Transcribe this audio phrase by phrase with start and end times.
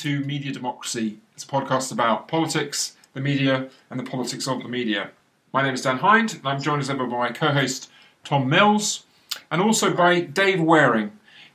[0.00, 1.18] to Media Democracy.
[1.32, 5.10] It's a podcast about politics, the media, and the politics of the media.
[5.54, 7.90] My name is Dan Hind, and I'm joined as ever by my co host
[8.22, 9.04] Tom Mills,
[9.50, 11.12] and also by Dave Wearing.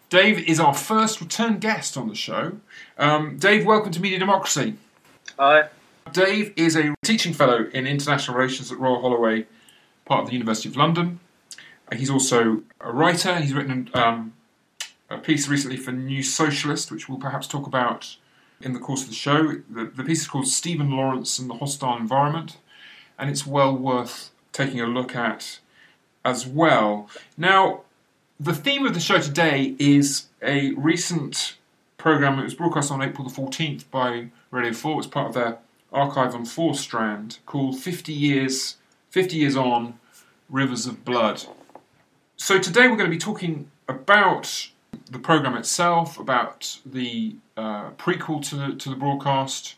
[0.10, 2.54] Dave is our first return guest on the show.
[2.98, 4.76] Um, Dave, welcome to Media Democracy.
[5.38, 5.70] Hi.
[6.12, 9.46] Dave is a teaching fellow in international relations at Royal Holloway,
[10.06, 11.20] part of the University of London.
[11.94, 13.36] He's also a writer.
[13.36, 14.34] He's written um,
[15.12, 18.16] a piece recently for New Socialist, which we'll perhaps talk about
[18.64, 19.62] in the course of the show.
[19.70, 22.58] The, the piece is called Stephen Lawrence and the Hostile Environment,
[23.18, 25.60] and it's well worth taking a look at
[26.24, 27.10] as well.
[27.38, 27.82] Now,
[28.40, 31.58] the theme of the show today is a recent
[31.98, 35.00] program that was broadcast on April the 14th by Radio 4.
[35.00, 35.60] It's part of their
[35.94, 38.78] archive on 4 Strand called 50 Years,
[39.10, 40.00] 50 Years On
[40.50, 41.44] Rivers of Blood.
[42.38, 44.71] So today we're going to be talking about
[45.10, 49.76] the program itself, about the uh, prequel to the, to the broadcast,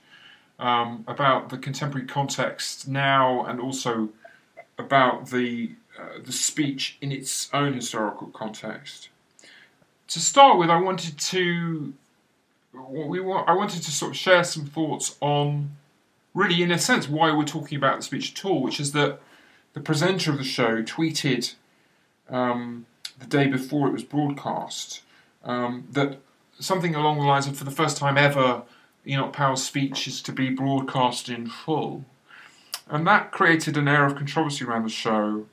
[0.60, 4.10] um, about the contemporary context now, and also
[4.78, 9.10] about the uh, the speech in its own historical context.
[10.08, 11.94] To start with, I wanted to
[12.74, 15.76] we want, I wanted to sort of share some thoughts on
[16.34, 19.20] really, in a sense, why we're talking about the speech at all, which is that
[19.74, 21.54] the presenter of the show tweeted
[22.30, 22.86] um,
[23.20, 25.02] the day before it was broadcast
[25.44, 26.20] um, that
[26.60, 28.64] something along the lines of, for the first time ever,
[29.06, 32.06] Enoch Powell's speech is to be broadcast in full.
[32.88, 35.46] And that created an air of controversy around the show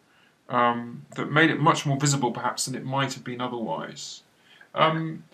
[0.49, 4.23] um, that made it much more visible, perhaps, than it might have been otherwise.
[4.75, 5.25] Um,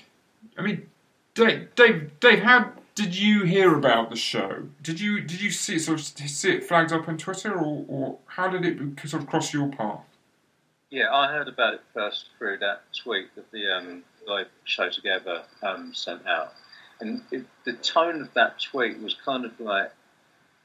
[0.56, 0.88] I mean,
[1.34, 4.68] Dave, Dave, Dave, how did you hear about the show?
[4.82, 7.84] Did you did you see it sort of see it flagged up on Twitter, or,
[7.88, 10.05] or how did it sort of cross your path?
[10.90, 15.42] Yeah, I heard about it first through that tweet that the um, live show together
[15.60, 16.54] um, sent out,
[17.00, 19.90] and it, the tone of that tweet was kind of like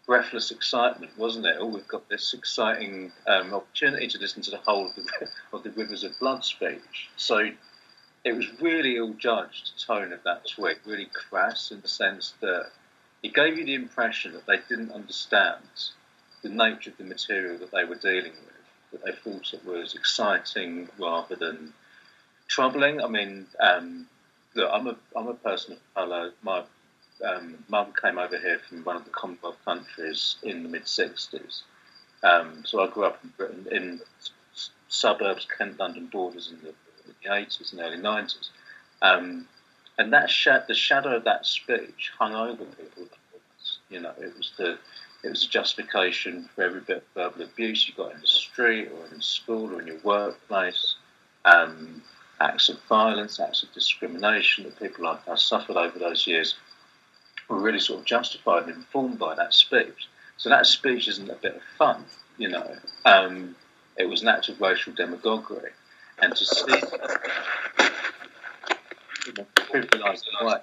[0.06, 1.56] breathless excitement, wasn't it?
[1.60, 5.06] Oh, we've got this exciting um, opportunity to listen to the whole of the,
[5.54, 7.10] of the Rivers of Blood speech.
[7.18, 7.50] So
[8.24, 12.68] it was really ill judged tone of that tweet, really crass in the sense that
[13.24, 15.64] it gave you the impression that they didn't understand
[16.44, 18.51] the nature of the material that they were dealing with,
[18.92, 21.74] that they thought it was exciting rather than
[22.48, 23.02] troubling.
[23.02, 24.08] I mean, um,
[24.56, 26.32] look, I'm a I'm a person of colour.
[26.42, 26.64] My
[27.26, 31.62] um, mum came over here from one of the Commonwealth countries in the mid '60s,
[32.24, 34.02] um, so I grew up in Britain in
[34.92, 38.50] suburbs, Kent, London borders in the, in the 80s and early 90s.
[39.02, 39.48] Um,
[39.98, 43.08] and that sh- the shadow of that speech hung over people.
[43.90, 44.78] You know, it was the
[45.24, 48.90] it was a justification for every bit of verbal abuse you got in the street
[48.90, 50.96] or in school or in your workplace.
[51.46, 52.02] Um,
[52.40, 56.56] acts of violence, acts of discrimination that people like us suffered over those years
[57.48, 60.08] were really sort of justified and informed by that speech.
[60.38, 62.04] So that speech isn't a bit of fun,
[62.38, 62.76] you know.
[63.06, 63.56] Um,
[63.98, 65.72] it was an act of racial demagoguery.
[66.20, 66.82] And to see
[69.28, 70.58] you know, trivialised way,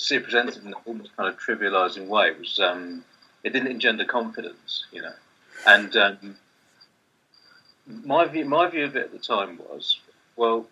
[0.00, 3.04] see it presented in an almost kind of trivialising way was um,
[3.44, 5.12] it didn't engender confidence, you know.
[5.66, 6.36] And um,
[7.86, 10.00] my view, my view of it at the time was,
[10.36, 10.66] well,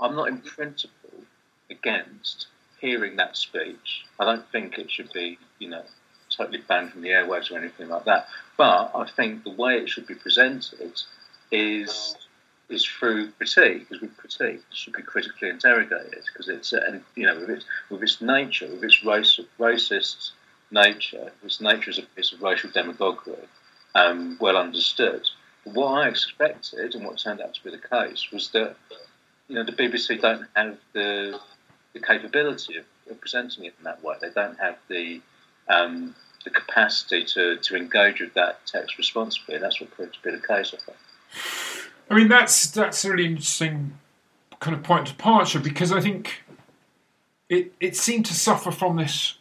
[0.00, 1.24] I'm not in principle
[1.70, 2.46] against
[2.80, 4.04] hearing that speech.
[4.20, 5.82] I don't think it should be, you know,
[6.36, 8.28] totally banned from the airwaves or anything like that.
[8.56, 11.00] But I think the way it should be presented
[11.50, 12.16] is
[12.68, 17.26] is through critique, because with critique it should be critically interrogated, because it's and you
[17.26, 20.30] know with its with its nature, with its race, racist
[20.70, 23.36] nature, its nature as a piece of racial demagoguery,
[23.94, 25.22] um, well understood
[25.64, 28.76] what I expected and what turned out to be the case was that
[29.48, 31.38] you know the BBC don't have the
[31.92, 34.16] the capability of, of presenting it in that way.
[34.20, 35.20] They don't have the
[35.68, 36.14] um,
[36.44, 39.58] the capacity to, to engage with that text responsibly.
[39.58, 40.98] That's what proved to be the case, I think.
[42.10, 43.98] I mean, that's that's a really interesting
[44.60, 46.42] kind of point of departure because I think
[47.48, 49.38] it it seemed to suffer from this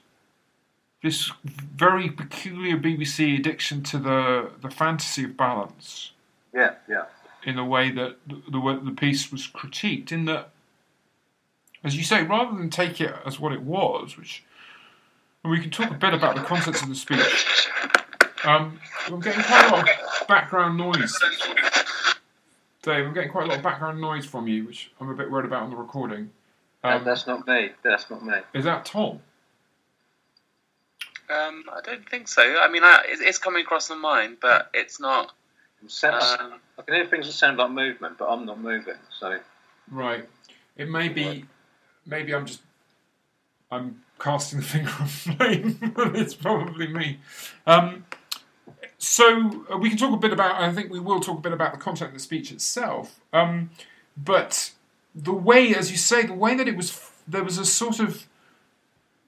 [1.01, 6.11] this very peculiar BBC addiction to the the fantasy of balance.
[6.53, 7.05] Yeah, yeah.
[7.45, 10.51] In the way that the, the, the piece was critiqued, in that,
[11.83, 14.45] as you say, rather than take it as what it was, which
[15.43, 17.67] and we can talk a bit about the contents of the speech.
[18.45, 21.17] Um, I'm getting quite a lot of background noise.
[22.83, 25.31] Dave, I'm getting quite a lot of background noise from you, which I'm a bit
[25.31, 26.29] worried about on the recording.
[26.83, 27.69] Um, that's not me.
[27.81, 28.35] That's not me.
[28.53, 29.21] Is that Tom?
[31.29, 32.41] Um, I don't think so.
[32.41, 35.31] I mean, I, it's coming across on mine, but it's not.
[36.03, 38.95] Um, I can hear things that sound like movement, but I'm not moving.
[39.17, 39.39] So
[39.89, 40.27] right.
[40.75, 41.45] It may be,
[42.05, 42.61] maybe I'm just,
[43.71, 45.93] I'm casting the finger of flame.
[45.95, 47.19] But it's probably me.
[47.65, 48.05] Um,
[49.03, 50.61] so uh, we can talk a bit about.
[50.61, 53.19] I think we will talk a bit about the content of the speech itself.
[53.33, 53.71] Um,
[54.15, 54.71] but
[55.13, 58.27] the way, as you say, the way that it was, there was a sort of,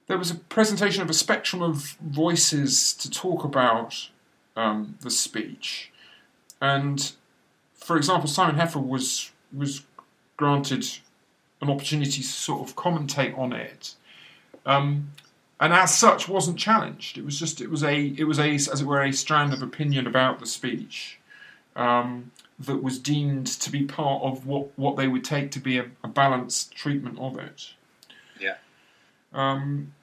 [0.06, 4.08] there was a presentation of a spectrum of voices to talk about
[4.56, 5.92] um, the speech,
[6.60, 7.12] and
[7.74, 9.82] for example, Simon Heffer was was
[10.38, 10.86] granted
[11.60, 13.94] an opportunity to sort of commentate on it,
[14.64, 15.10] um,
[15.60, 17.16] and as such wasn't challenged.
[17.18, 19.62] It was just it was a it was a as it were a strand of
[19.62, 21.18] opinion about the speech
[21.74, 25.78] um, that was deemed to be part of what what they would take to be
[25.78, 27.70] a, a balanced treatment of it.
[28.38, 28.56] Yeah.
[29.32, 29.94] Um,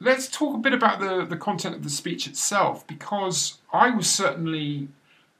[0.00, 4.08] let's talk a bit about the the content of the speech itself because I was
[4.08, 4.88] certainly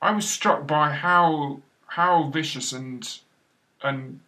[0.01, 3.19] I was struck by how how vicious and
[3.83, 4.21] and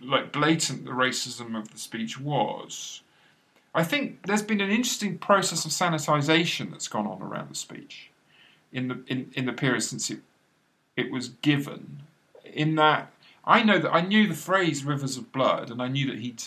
[0.00, 3.02] like blatant the racism of the speech was.
[3.78, 8.10] I think there's been an interesting process of sanitization that's gone on around the speech
[8.72, 10.18] in the in, in the period since it
[10.96, 12.02] it was given.
[12.44, 13.12] In that
[13.44, 16.42] I know that I knew the phrase "rivers of blood" and I knew that he'd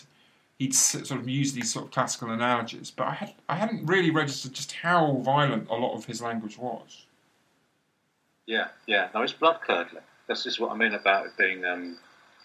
[0.60, 4.12] he'd sort of used these sort of classical analogies, but I had I hadn't really
[4.12, 7.06] registered just how violent a lot of his language was.
[8.46, 9.08] Yeah, yeah.
[9.14, 10.04] No, it's blood curdling.
[10.28, 11.98] That's just what I mean about it being um,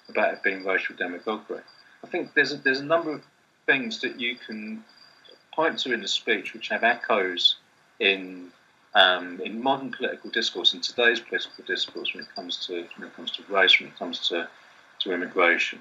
[0.09, 1.63] about it being racial demagoguery.
[2.05, 3.23] I think there's a, there's a number of
[3.67, 4.83] things that you can
[5.53, 7.57] point to in the speech which have echoes
[7.99, 8.51] in
[8.95, 13.15] um, in modern political discourse, in today's political discourse, when it comes to when it
[13.15, 14.49] comes to race, when it comes to
[15.01, 15.81] to immigration.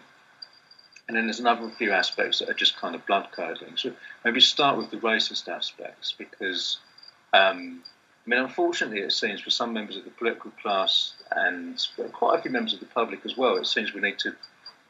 [1.07, 3.77] And then there's another few aspects that are just kind of blood curdling.
[3.77, 3.93] So
[4.25, 6.79] maybe start with the racist aspects because
[7.31, 7.83] um,
[8.25, 11.79] I mean, unfortunately, it seems for some members of the political class and
[12.11, 14.35] quite a few members of the public as well, it seems we need to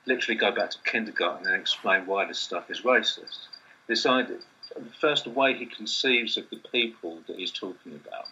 [0.05, 3.47] literally go back to kindergarten and explain why this stuff is racist.
[3.87, 4.37] This idea,
[4.99, 8.27] first, the way he conceives of the people that he's talking about,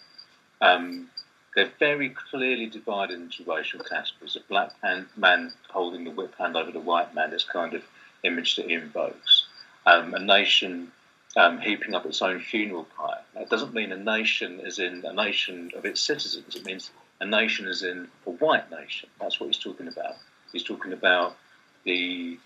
[0.61, 1.09] um,
[1.55, 4.35] they're very clearly divided into racial categories.
[4.35, 4.71] A black
[5.15, 7.83] man holding the whip hand over the white man is kind of
[8.23, 9.45] image that he invokes.
[9.85, 10.91] Um, a nation
[11.35, 13.21] um, heaping up its own funeral pyre.
[13.35, 16.55] That doesn't mean a nation as in a nation of its citizens.
[16.55, 19.09] It means a nation as in a white nation.
[19.19, 20.15] That's what he's talking about.
[20.51, 21.35] He's talking about
[21.83, 22.37] the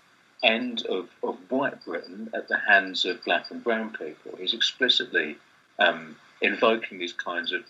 [0.42, 4.36] end of, of white Britain at the hands of black and brown people.
[4.38, 5.36] He's explicitly
[5.78, 7.62] um, invoking these kinds of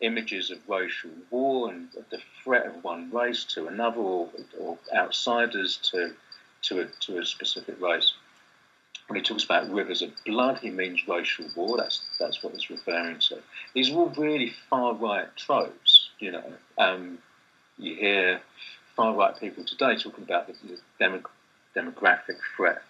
[0.00, 4.28] images of racial war and the threat of one race to another or,
[4.58, 6.12] or outsiders to,
[6.62, 8.12] to, a, to a specific race
[9.06, 11.76] when he talks about rivers of blood, he means racial war.
[11.76, 13.38] That's that's what he's referring to.
[13.74, 16.10] These are all really far right tropes.
[16.18, 17.18] You know, um,
[17.78, 18.40] you hear
[18.96, 21.26] far right people today talking about the, the demog-
[21.76, 22.82] demographic threat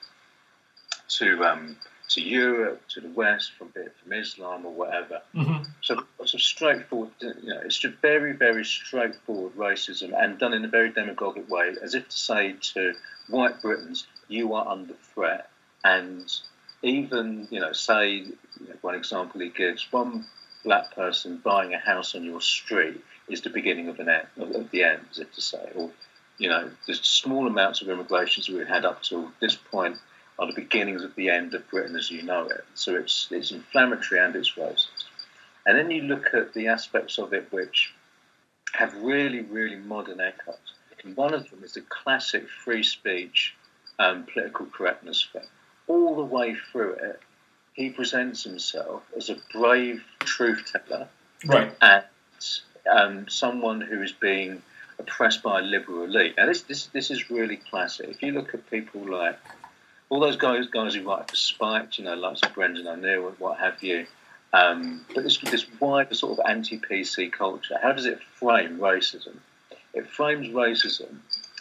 [1.09, 1.77] to um,
[2.09, 5.21] to Europe, to the West, from from Islam or whatever.
[5.35, 5.65] Mm-hmm.
[5.83, 7.11] So it's a straightforward.
[7.21, 11.75] You know, it's just very very straightforward racism and done in a very demagogic way,
[11.83, 12.95] as if to say to
[13.29, 15.51] white Britons, "You are under threat."
[15.85, 16.33] And
[16.83, 20.27] even, you know, say, you know, one example he gives, one
[20.65, 24.71] black person buying a house on your street is the beginning of, an end, of
[24.71, 25.71] the end, as if to say.
[25.75, 25.91] Or,
[26.39, 29.97] you know, the small amounts of immigrations we've had up to this point
[30.39, 32.65] are the beginnings of the end of Britain as you know it.
[32.75, 35.05] So it's, it's inflammatory and it's racist.
[35.65, 37.93] And then you look at the aspects of it which
[38.73, 40.75] have really, really modern echoes.
[41.03, 43.55] And one of them is the classic free speech
[43.99, 45.43] um, political correctness thing
[45.89, 47.21] all the way through it,
[47.75, 51.09] he presents himself as a brave truth teller,
[51.47, 52.05] right, and
[52.91, 54.63] um, someone who is being
[54.99, 56.35] oppressed by a liberal elite.
[56.37, 58.09] Now, this this this is really classic.
[58.09, 59.39] If you look at people like
[60.09, 63.59] all those guys guys who write for Spiked, you know, like Brendan O'Neill and what
[63.59, 64.07] have you.
[64.53, 69.37] Um, but this this wider sort of anti-PC culture, how does it frame racism?
[69.93, 71.17] It frames racism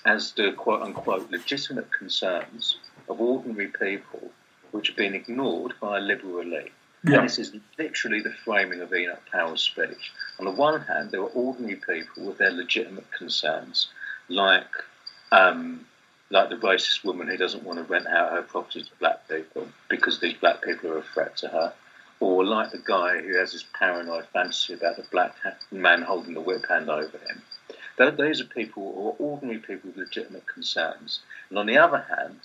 [0.06, 2.78] as the quote unquote legitimate concerns
[3.10, 4.32] of ordinary people
[4.72, 6.72] which have been ignored by a liberal elite.
[7.08, 7.20] Yeah.
[7.20, 10.12] And this is literally the framing of Enoch Powell's speech.
[10.40, 13.90] On the one hand, there are ordinary people with their legitimate concerns,
[14.28, 14.66] like
[15.32, 15.86] um,
[16.32, 19.68] like the racist woman who doesn't want to rent out her property to black people
[19.90, 21.74] because these black people are a threat to her,
[22.20, 25.36] or like the guy who has this paranoid fantasy about the black
[25.72, 27.42] man holding the whip hand over him.
[27.98, 31.22] Those are people, or ordinary people with legitimate concerns.
[31.50, 32.40] And on the other hand,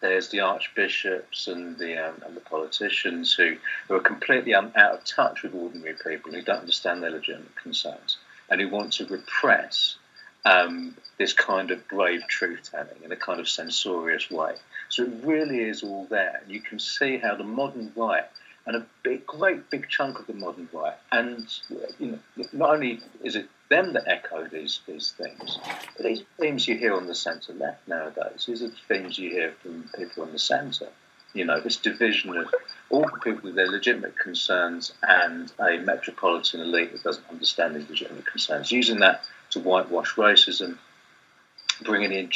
[0.00, 5.04] there's the archbishops and the um, and the politicians who, who are completely out of
[5.04, 8.16] touch with ordinary people who don't understand their legitimate concerns
[8.48, 9.96] and who want to repress
[10.44, 14.54] um, this kind of brave truth telling in a kind of censorious way.
[14.88, 16.42] So it really is all there.
[16.46, 18.24] You can see how the modern right
[18.68, 21.58] and a big, great big chunk of the modern right, and
[21.98, 25.58] you know, not only is it them that echo these these themes,
[25.96, 28.44] but these themes you hear on the centre left nowadays.
[28.46, 30.90] These are the themes you hear from people on the centre.
[31.32, 32.54] You know, this division of
[32.90, 37.88] all the people with their legitimate concerns and a metropolitan elite that doesn't understand these
[37.88, 40.76] legitimate concerns, using that to whitewash racism,
[41.82, 42.30] bringing in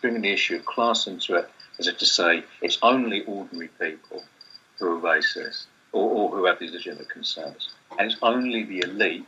[0.00, 1.50] bringing the issue of class into it,
[1.80, 4.22] as if to say it's only ordinary people
[4.84, 7.70] who are racist or, or who have these legitimate concerns.
[7.98, 9.26] And it's only the elite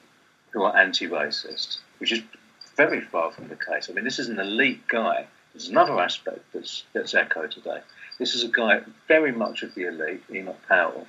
[0.50, 2.22] who are anti racist, which is
[2.76, 3.88] very far from the case.
[3.88, 5.26] I mean, this is an elite guy.
[5.52, 7.80] There's another aspect that's, that's echoed today.
[8.18, 11.06] This is a guy very much of the elite, Enoch Powell,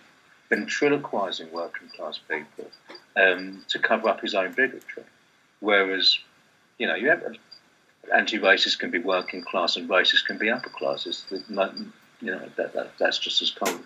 [0.49, 2.69] ventriloquizing working class people
[3.15, 5.03] um, to cover up his own bigotry.
[5.59, 6.17] Whereas,
[6.77, 7.23] you know, you have
[8.15, 11.25] anti-racist can be working class and racist can be upper classes.
[11.29, 13.83] You know, that, that, that's just as common.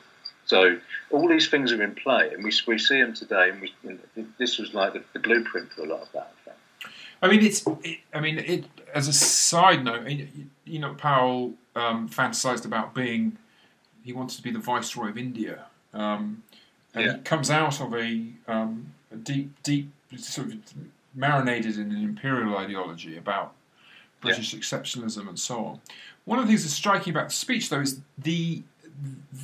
[0.51, 0.77] So
[1.11, 3.51] all these things are in play, and we, we see them today.
[3.51, 6.33] And we, this was like the, the, blueprint for a lot of that.
[7.21, 7.65] I mean, it's.
[7.85, 8.65] It, I mean, it.
[8.93, 10.05] As a side note,
[10.65, 13.37] you know, Powell um, fantasized about being.
[14.03, 16.43] He wanted to be the viceroy of India, um,
[16.93, 17.13] and yeah.
[17.13, 20.57] he comes out of a, um, a deep, deep sort of
[21.15, 23.53] marinated in an imperial ideology about
[24.19, 24.59] British yeah.
[24.59, 25.81] exceptionalism and so on.
[26.25, 28.63] One of the things that's striking about the speech, though, is the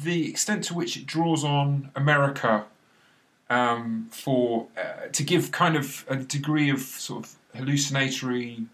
[0.03, 2.65] the extent to which it draws on America
[3.49, 8.65] um, for uh, to give kind of a degree of sort of hallucinatory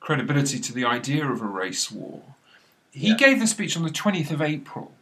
[0.00, 2.22] credibility to the idea of a race war.
[2.90, 3.16] He yeah.
[3.16, 4.92] gave the speech on the 20th of April.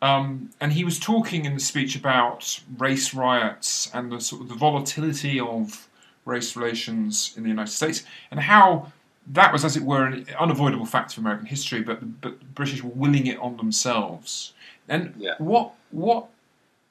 [0.00, 4.48] Um, and he was talking in the speech about race riots and the sort of
[4.48, 5.88] the volatility of
[6.24, 8.92] race relations in the United States and how
[9.32, 12.82] that was, as it were, an unavoidable fact of American history, but but the British
[12.82, 14.52] were willing it on themselves.
[14.88, 15.34] And yeah.
[15.38, 16.28] what what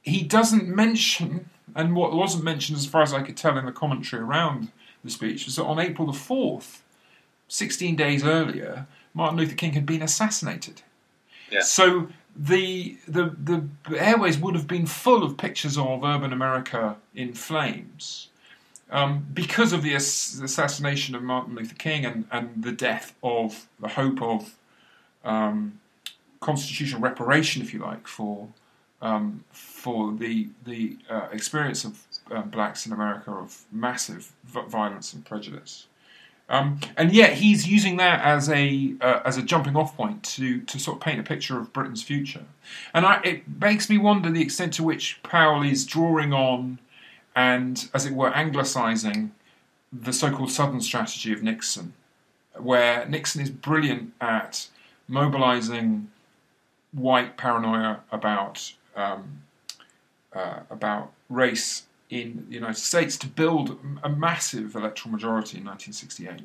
[0.02, 3.72] he doesn't mention, and what wasn't mentioned as far as I could tell in the
[3.72, 4.72] commentary around
[5.04, 6.84] the speech, was that on April the fourth,
[7.48, 10.82] sixteen days earlier, Martin Luther King had been assassinated.
[11.52, 11.62] Yeah.
[11.62, 13.68] So the, the the
[13.98, 18.30] airways would have been full of pictures of urban America in flames
[18.90, 23.68] um, because of the ass- assassination of Martin Luther King and, and the death of
[23.80, 24.56] the hope of
[25.24, 25.80] um,
[26.40, 28.48] constitutional reparation, if you like, for
[29.02, 32.02] um, for the the uh, experience of
[32.32, 35.88] uh, blacks in America of massive v- violence and prejudice.
[36.50, 40.62] Um, and yet he's using that as a uh, as a jumping off point to
[40.62, 42.46] to sort of paint a picture of Britain's future,
[42.94, 46.80] and I, it makes me wonder the extent to which Powell is drawing on
[47.38, 49.30] and, as it were, anglicising
[49.94, 51.94] the so called Southern strategy of Nixon,
[52.58, 54.68] where Nixon is brilliant at
[55.08, 56.10] mobilising
[56.92, 59.44] white paranoia about um,
[60.34, 66.42] uh, about race in the United States to build a massive electoral majority in 1968.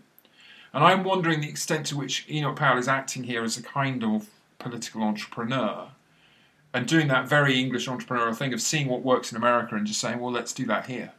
[0.74, 4.04] And I'm wondering the extent to which Enoch Powell is acting here as a kind
[4.04, 5.88] of political entrepreneur
[6.74, 10.00] and doing that very English entrepreneurial thing of seeing what works in America and just
[10.00, 11.12] saying, well, let's do that here.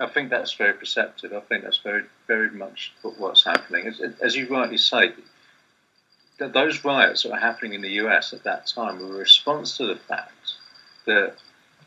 [0.00, 1.32] I think that's very perceptive.
[1.32, 3.86] I think that's very, very much what's happening.
[3.86, 5.12] As, as you rightly say,
[6.38, 9.86] those riots that were happening in the US at that time were a response to
[9.86, 10.32] the fact
[11.06, 11.34] that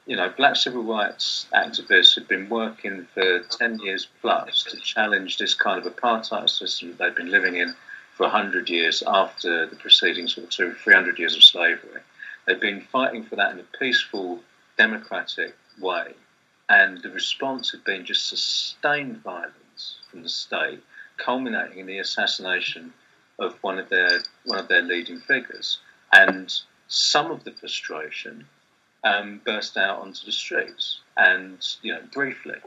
[0.05, 5.37] you know black civil rights activists had been working for 10 years plus to challenge
[5.37, 7.73] this kind of apartheid system that they'd been living in
[8.15, 12.01] for 100 years after the preceding sort of 300 years of slavery.
[12.45, 14.39] They've been fighting for that in a peaceful,
[14.77, 16.13] democratic way,
[16.69, 20.81] and the response had been just sustained violence from the state,
[21.17, 22.93] culminating in the assassination
[23.39, 25.79] of one of their one of their leading figures.
[26.13, 26.53] And
[26.87, 28.45] some of the frustration
[29.03, 32.57] um, burst out onto the streets, and you know briefly.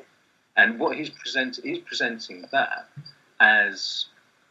[0.56, 2.88] And what he's present he's presenting that
[3.40, 4.06] as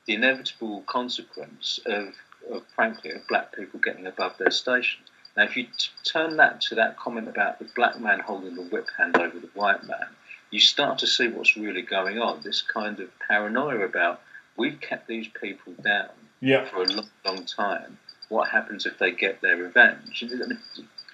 [0.05, 2.13] the inevitable consequence of,
[2.51, 5.01] of frankly of black people getting above their station.
[5.35, 8.63] Now, if you t- turn that to that comment about the black man holding the
[8.63, 10.07] whip hand over the white man,
[10.51, 12.41] you start to see what's really going on.
[12.43, 14.21] This kind of paranoia about
[14.57, 16.09] we've kept these people down
[16.39, 16.65] yeah.
[16.65, 17.97] for a long, long time.
[18.29, 20.23] What happens if they get their revenge?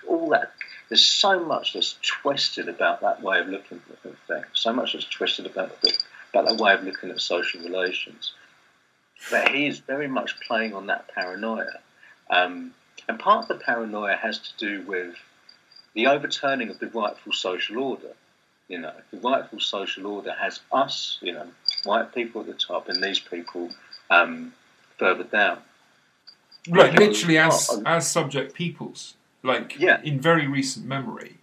[0.08, 0.52] All that.
[0.90, 4.46] There's so much that's twisted about that way of looking at things.
[4.54, 5.98] So much that's twisted about the,
[6.34, 8.34] about that way of looking at social relations.
[9.30, 11.80] But he is very much playing on that paranoia.
[12.30, 12.74] Um,
[13.10, 15.16] and part of the paranoia has to do with
[15.96, 18.14] the overturning of the rightful social order.
[18.68, 21.48] You know, the rightful social order has us, you know,
[21.84, 23.72] white people at the top and these people
[24.12, 24.54] um,
[25.00, 25.58] further down.
[26.70, 30.00] Right, literally as as subject peoples, like Yeah.
[30.04, 31.40] in very recent memory.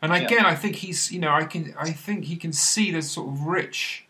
[0.00, 0.22] And Yeah.
[0.22, 3.28] again, I think he's, you know, I can, I think he can see there's sort
[3.28, 4.04] of rich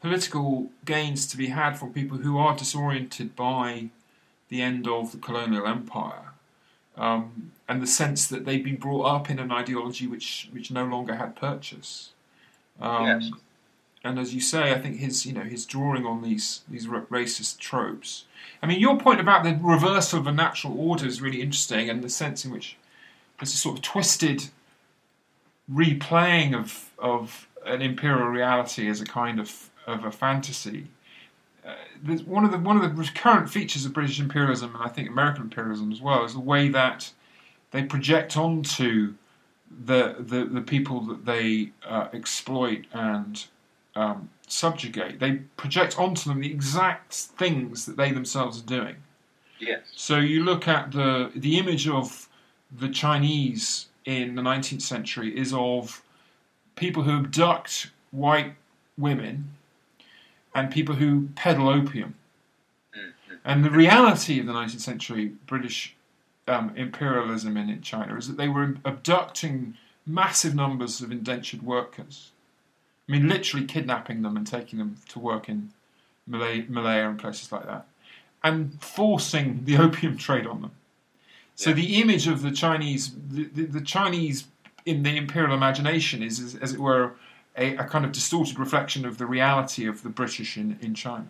[0.00, 3.90] political gains to be had from people who are disoriented by
[4.48, 6.27] the end of the colonial empire,
[6.98, 10.84] um, and the sense that they've been brought up in an ideology which which no
[10.84, 12.10] longer had purchase.
[12.80, 13.30] Um, Yes.
[14.04, 17.58] And as you say, I think his, you know, his drawing on these these racist
[17.58, 18.24] tropes.
[18.62, 22.02] I mean, your point about the reversal of a natural order is really interesting, and
[22.02, 22.76] the sense in which
[23.38, 24.50] there's a sort of twisted
[25.70, 30.86] replaying of of an imperial reality as a kind of of a fantasy.
[31.68, 35.08] Uh, one of the one of the recurrent features of British imperialism, and I think
[35.08, 37.10] American imperialism as well, is the way that
[37.72, 39.14] they project onto
[39.84, 43.44] the the, the people that they uh, exploit and
[43.94, 45.20] um, subjugate.
[45.20, 48.96] They project onto them the exact things that they themselves are doing.
[49.60, 49.80] Yes.
[49.94, 52.28] So you look at the the image of
[52.70, 56.02] the Chinese in the 19th century is of
[56.76, 58.54] people who abduct white
[58.96, 59.50] women
[60.54, 62.14] and people who peddle opium.
[62.96, 63.12] Mhm.
[63.44, 65.94] And the reality of the 19th century British
[66.46, 69.74] um, imperialism in, in China is that they were abducting
[70.06, 72.32] massive numbers of indentured workers.
[73.08, 75.70] I mean, literally kidnapping them and taking them to work in
[76.26, 77.86] Malay, Malaya and places like that,
[78.42, 80.70] and forcing the opium trade on them.
[81.54, 81.76] So Yeah.
[81.76, 84.44] the image of the Chinese, the, the, the Chinese
[84.86, 87.12] in the imperial imagination is, as, as it were,
[87.58, 91.26] a, a kind of distorted reflection of the reality of the British in, in China.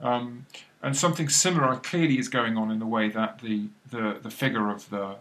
[0.00, 0.46] Um,
[0.82, 4.70] and something similar clearly is going on in the way that the, the, the figure
[4.70, 5.16] of the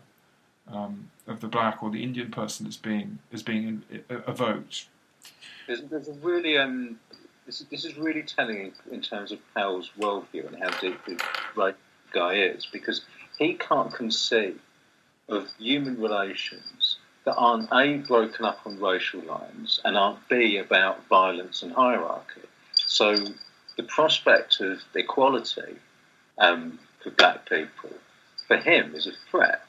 [0.71, 4.87] um, of the black or the Indian person is being is being uh, evoked.
[5.67, 6.99] There's, there's a really um,
[7.45, 11.03] this, is- this is really telling in, in terms of Powell's worldview and how deep
[11.05, 11.21] the
[11.55, 11.75] right
[12.13, 13.01] guy is because
[13.37, 14.59] he can't conceive
[15.27, 16.90] of human relations
[17.25, 22.41] that aren't a broken up on racial lines and aren't b about violence and hierarchy.
[22.75, 23.15] So
[23.77, 25.77] the prospect of equality
[26.37, 27.91] um, for black people
[28.47, 29.63] for him is a threat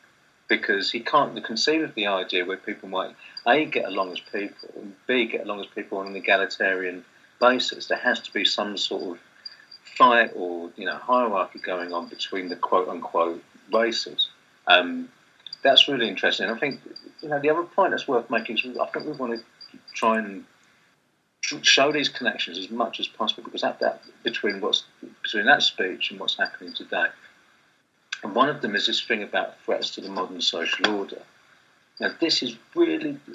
[0.48, 3.14] because he can't conceive of the idea where people might
[3.46, 7.04] a get along as people and b get along as people on an egalitarian
[7.40, 7.86] basis.
[7.86, 9.18] There has to be some sort of
[9.96, 14.28] fight or you know hierarchy going on between the quote unquote races.
[14.66, 15.08] Um,
[15.62, 16.50] that's really interesting.
[16.50, 16.80] I think
[17.22, 20.18] you know the other point that's worth making is I think we want to try
[20.18, 20.44] and
[21.62, 24.84] show these connections as much as possible because that, that between what's
[25.22, 27.06] between that speech and what's happening today.
[28.22, 31.22] And one of them is this thing about threats to the modern social order.
[32.00, 33.34] Now, this is really uh,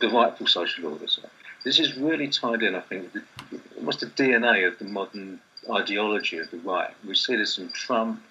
[0.00, 1.08] the rightful social order.
[1.08, 1.22] So
[1.64, 5.40] this is really tied in, I think, with the, almost the DNA of the modern
[5.70, 6.90] ideology of the right.
[7.06, 8.22] We see this in Trump,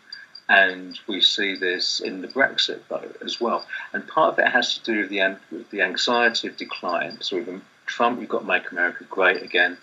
[0.50, 3.66] and we see this in the Brexit vote as well.
[3.94, 7.20] And part of it has to do with the, with the anxiety of decline.
[7.22, 9.78] So with Trump, you've got to make America great again.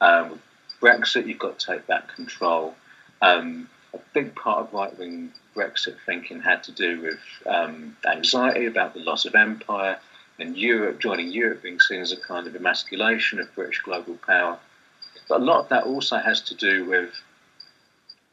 [0.00, 0.40] Um,
[0.80, 2.74] Brexit, you've got to take back control.
[3.22, 8.66] Um, a big part of right wing Brexit thinking had to do with um, anxiety
[8.66, 9.98] about the loss of empire
[10.38, 14.58] and Europe, joining Europe being seen as a kind of emasculation of British global power.
[15.28, 17.10] But a lot of that also has to do with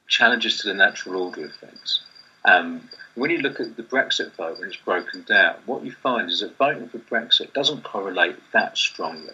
[0.10, 2.02] challenges to the natural order of things.
[2.44, 6.30] Um, when you look at the Brexit vote when it's broken down, what you find
[6.30, 9.34] is that voting for Brexit doesn't correlate that strongly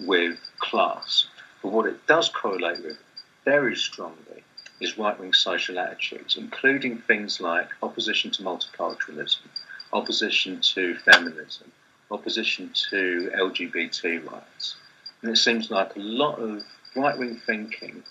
[0.00, 1.26] with class.
[1.62, 2.98] But what it does correlate with
[3.44, 4.42] very strongly
[4.80, 9.46] is right wing social attitudes, including things like opposition to multiculturalism,
[9.92, 11.70] opposition to feminism,
[12.10, 14.76] opposition to LGBT rights.
[15.22, 16.62] And it seems like a lot of
[16.94, 18.02] right wing thinking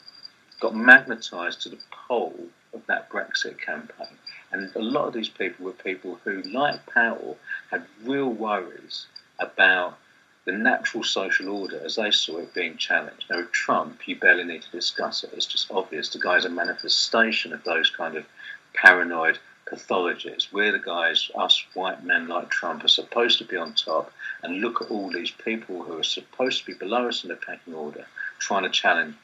[0.60, 4.18] got magnetised to the pole of that Brexit campaign.
[4.52, 7.38] And a lot of these people were people who, like Powell,
[7.72, 9.08] had real worries
[9.40, 9.98] about
[10.46, 13.26] the natural social order as they saw it being challenged.
[13.30, 15.32] Now, Trump, you barely need to discuss it.
[15.34, 16.10] It's just obvious.
[16.10, 18.26] The guy's a manifestation of those kind of
[18.74, 20.52] paranoid pathologies.
[20.52, 24.12] We're the guys, us white men like Trump, are supposed to be on top
[24.44, 27.36] and look at all these people who are supposed to be below us in the
[27.36, 28.06] pecking order,
[28.38, 29.16] trying to challenge,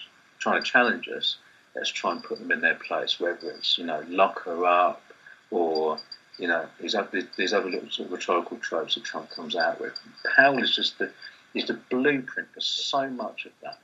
[0.42, 1.38] trying to challenge us.
[1.76, 5.02] Let's try and put them in their place, whether it's you know lock her up
[5.50, 5.98] or
[6.38, 9.80] you know these other these other little sort of rhetorical tropes that Trump comes out
[9.80, 9.98] with.
[10.36, 11.12] Powell is just the
[11.54, 13.80] is the blueprint for so much of that.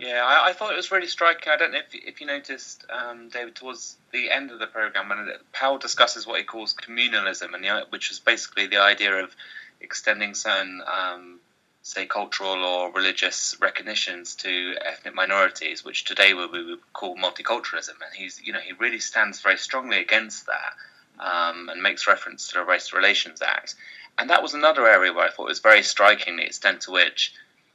[0.00, 1.52] Yeah, I, I thought it was really striking.
[1.52, 5.10] I don't know if, if you noticed, um, David, towards the end of the program,
[5.10, 9.36] when Powell discusses what he calls communalism, and the, which is basically the idea of
[9.82, 11.40] extending certain um,
[11.82, 17.90] say, cultural or religious recognitions to ethnic minorities, which today we would call multiculturalism.
[17.90, 20.74] And he's, you know, he really stands very strongly against that
[21.18, 23.74] um, and makes reference to the Race Relations Act.
[24.16, 26.92] And that was another area where I thought it was very striking the extent to
[26.92, 27.34] which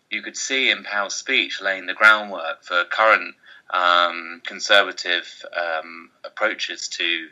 [0.10, 3.36] you could see in Powell's speech laying the groundwork for current
[3.72, 7.28] um, conservative um, approaches to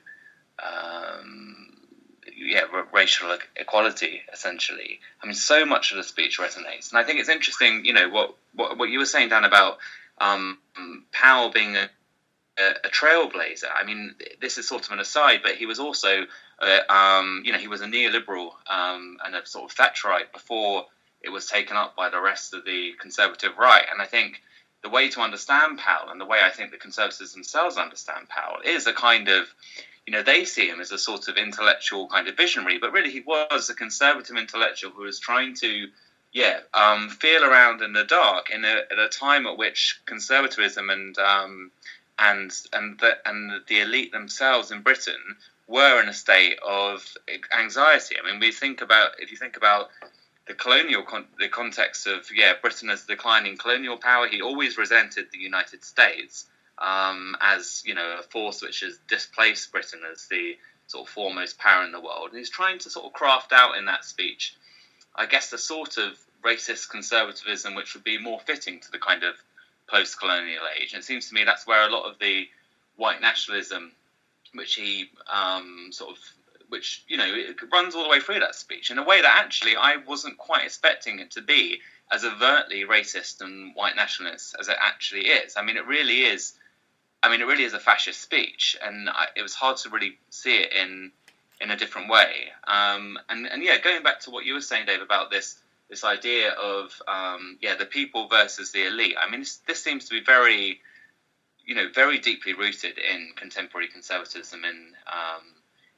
[0.61, 1.74] um,
[2.37, 2.61] yeah,
[2.93, 4.99] racial equality, essentially.
[5.21, 7.85] I mean, so much of the speech resonates, and I think it's interesting.
[7.85, 9.77] You know what what, what you were saying, Dan, about
[10.19, 10.57] um,
[11.11, 11.89] Powell being a,
[12.57, 13.69] a, a, trailblazer.
[13.73, 16.25] I mean, this is sort of an aside, but he was also,
[16.59, 20.85] uh, um, you know, he was a neoliberal um, and a sort of Thatcherite before
[21.21, 24.41] it was taken up by the rest of the conservative right, and I think.
[24.83, 28.59] The way to understand Powell and the way I think the conservatives themselves understand Powell
[28.63, 29.47] is a kind of
[30.05, 33.11] you know, they see him as a sort of intellectual kind of visionary, but really
[33.11, 35.87] he was a conservative intellectual who was trying to,
[36.31, 40.89] yeah, um, feel around in the dark in a, at a time at which conservatism
[40.89, 41.71] and um,
[42.19, 45.35] and and the, and the elite themselves in Britain
[45.67, 47.03] were in a state of
[47.57, 48.15] anxiety.
[48.21, 49.89] I mean, we think about if you think about
[50.47, 55.27] the colonial con- the context of yeah Britain as declining colonial power, he always resented
[55.31, 56.45] the United States
[56.77, 60.57] um, as you know a force which has displaced Britain as the
[60.87, 62.29] sort of foremost power in the world.
[62.29, 64.55] And he's trying to sort of craft out in that speech,
[65.15, 69.23] I guess, the sort of racist conservatism which would be more fitting to the kind
[69.23, 69.33] of
[69.87, 70.93] post-colonial age.
[70.93, 72.47] And it seems to me that's where a lot of the
[72.97, 73.91] white nationalism,
[74.53, 76.17] which he um, sort of
[76.69, 79.43] which you know it runs all the way through that speech in a way that
[79.43, 81.79] actually I wasn't quite expecting it to be
[82.11, 85.55] as overtly racist and white nationalist as it actually is.
[85.57, 86.53] I mean, it really is
[87.25, 90.19] I mean, it really is a fascist speech, and I, it was hard to really
[90.29, 91.11] see it in
[91.59, 92.49] in a different way.
[92.67, 95.57] Um, and and yeah, going back to what you were saying, Dave, about this
[95.89, 99.15] this idea of um, yeah the people versus the elite.
[99.19, 100.81] I mean, this, this seems to be very
[101.65, 105.41] you know very deeply rooted in contemporary conservatism in um,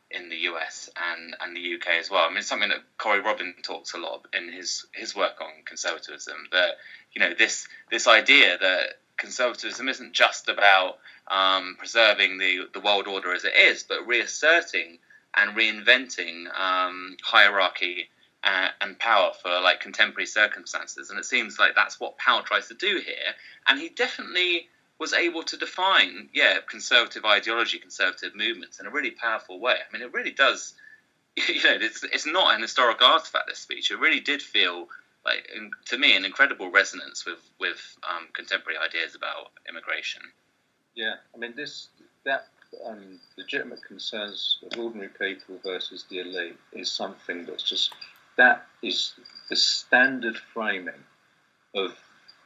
[0.09, 2.23] in the US and, and the UK as well.
[2.23, 5.49] I mean, it's something that Corey Robin talks a lot in his his work on
[5.65, 6.47] conservatism.
[6.53, 6.75] That
[7.11, 13.07] you know this this idea that conservatism isn't just about um, preserving the, the world
[13.07, 14.99] order as it is, but reasserting
[15.35, 18.09] and reinventing um, hierarchy
[18.43, 21.09] uh, and power for like contemporary circumstances.
[21.09, 23.33] And it seems like that's what Powell tries to do here.
[23.67, 24.67] And he definitely
[24.99, 29.75] was able to define, yeah, conservative ideology, conservative movements in a really powerful way.
[29.75, 30.73] I mean, it really does.
[31.47, 33.47] You know, it's it's not an historic artifact.
[33.47, 34.87] This speech, it really did feel
[35.23, 35.47] like,
[35.85, 40.23] to me, an incredible resonance with with um, contemporary ideas about immigration.
[40.97, 41.89] Yeah, I mean this
[42.25, 42.47] that
[42.83, 47.93] um, legitimate concerns of ordinary people versus the elite is something that's just
[48.35, 49.13] that is
[49.47, 51.03] the standard framing
[51.75, 51.95] of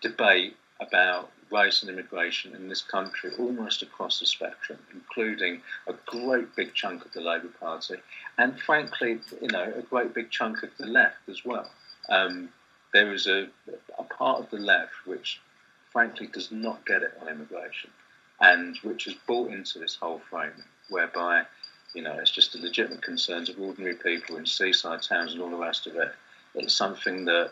[0.01, 6.53] debate about race and immigration in this country almost across the spectrum, including a great
[6.53, 7.95] big chunk of the Labour Party
[8.37, 11.69] and, frankly, you know, a great big chunk of the left as well.
[12.09, 12.49] Um,
[12.93, 13.47] there is a,
[13.97, 15.39] a part of the left which,
[15.91, 17.91] frankly, does not get it on immigration
[18.41, 20.51] and which has bought into this whole frame
[20.89, 21.43] whereby,
[21.93, 25.49] you know, it's just the legitimate concerns of ordinary people in seaside towns and all
[25.49, 26.11] the rest of it.
[26.55, 27.51] It's something that,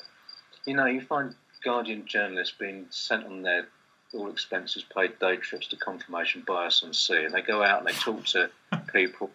[0.66, 3.68] you know, you find Guardian journalists being sent on their
[4.14, 7.88] all expenses paid day trips to confirmation bias on sea, and they go out and
[7.88, 8.50] they talk to
[8.94, 9.30] people,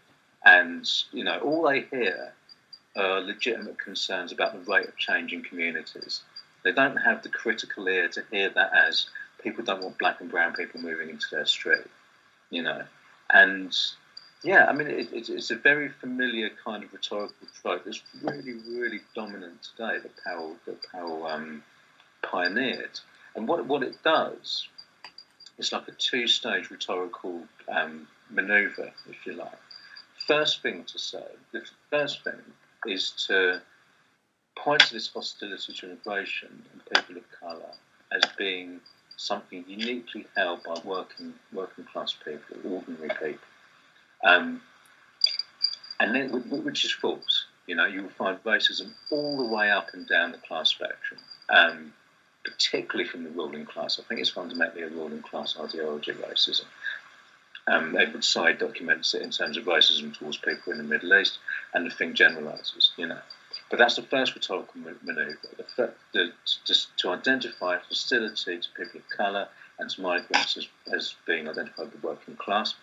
[0.45, 2.33] and you know, all they hear
[2.97, 6.23] are legitimate concerns about the rate of change in communities.
[6.65, 9.07] They don't have the critical ear to hear that as
[9.45, 11.87] people don't want black and brown people moving into their street,
[12.51, 12.83] you know.
[13.31, 13.77] And
[14.43, 18.55] yeah, I mean, it, it, it's a very familiar kind of rhetorical trope that's really,
[18.69, 21.63] really dominant today that Powell that Powell um,
[22.23, 22.99] pioneered.
[23.37, 24.67] And what what it does,
[25.59, 29.59] it's like a two-stage rhetorical um, maneuver, if you like.
[30.27, 32.41] First thing to say, the first thing
[32.87, 33.61] is to
[34.57, 37.73] point to this hostility to immigration and people of colour
[38.13, 38.81] as being
[39.25, 43.49] something uniquely held by working working class people, ordinary people,
[44.25, 44.61] um,
[46.01, 46.31] and then
[46.65, 47.47] which is false.
[47.67, 51.21] You know, you will find racism all the way up and down the class spectrum,
[51.49, 51.95] um,
[52.45, 53.99] particularly from the ruling class.
[53.99, 56.67] I think it's fundamentally a ruling class ideology, racism.
[57.67, 61.39] Um, Edward Said documents it in terms of racism towards people in the Middle East,
[61.73, 62.91] and the thing generalises.
[62.99, 63.21] You know,
[63.75, 65.37] but that's the first rhetorical manoeuvre,
[65.77, 66.33] the, the,
[66.65, 69.49] just to identify hostility to people of colour
[69.81, 72.77] and to migrants as, as being identified with the working class.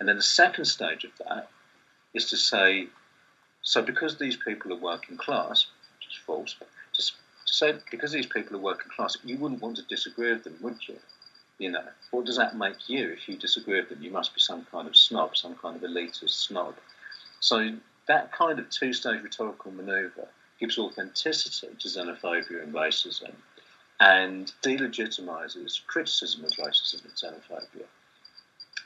[0.00, 1.50] And then the second stage of that
[2.14, 2.86] is to say,
[3.60, 5.66] so because these people are working class,
[5.98, 6.56] which is false,
[6.96, 10.56] just say because these people are working class, you wouldn't want to disagree with them,
[10.62, 10.96] would you?
[11.58, 14.00] You know, what does that make you if you disagree with them?
[14.00, 16.76] You must be some kind of snob, some kind of elitist snob.
[17.40, 17.74] So,
[18.06, 20.26] that kind of two stage rhetorical maneuver
[20.58, 23.32] gives authenticity to xenophobia and racism
[24.00, 27.86] and delegitimizes criticism of racism and xenophobia.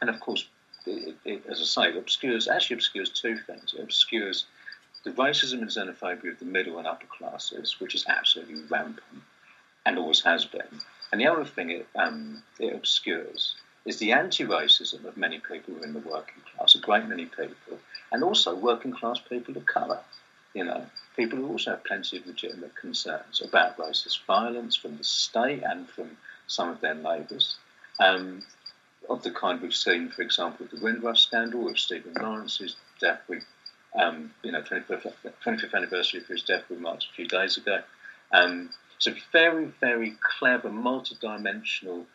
[0.00, 0.46] And of course,
[0.86, 3.74] it, it, as I say, it obscures, actually obscures two things.
[3.76, 4.46] It obscures
[5.04, 9.22] the racism and xenophobia of the middle and upper classes, which is absolutely rampant
[9.84, 10.80] and always has been.
[11.10, 13.54] And the other thing it, um, it obscures
[13.84, 17.78] is the anti-racism of many people in the working class, a great many people,
[18.12, 19.98] and also working class people of colour.
[20.54, 20.86] You know,
[21.16, 25.88] people who also have plenty of legitimate concerns about racist violence from the state and
[25.88, 27.56] from some of their neighbours.
[28.00, 28.42] Um,
[29.08, 33.20] of the kind we've seen, for example, the Windrush scandal with Stephen Lawrence's death.
[33.28, 33.38] We,
[33.98, 35.12] um, you know, 25th,
[35.44, 37.80] 25th, anniversary of his death we marked a few days ago.
[38.32, 42.06] Um, so very, very clever, multi-dimensional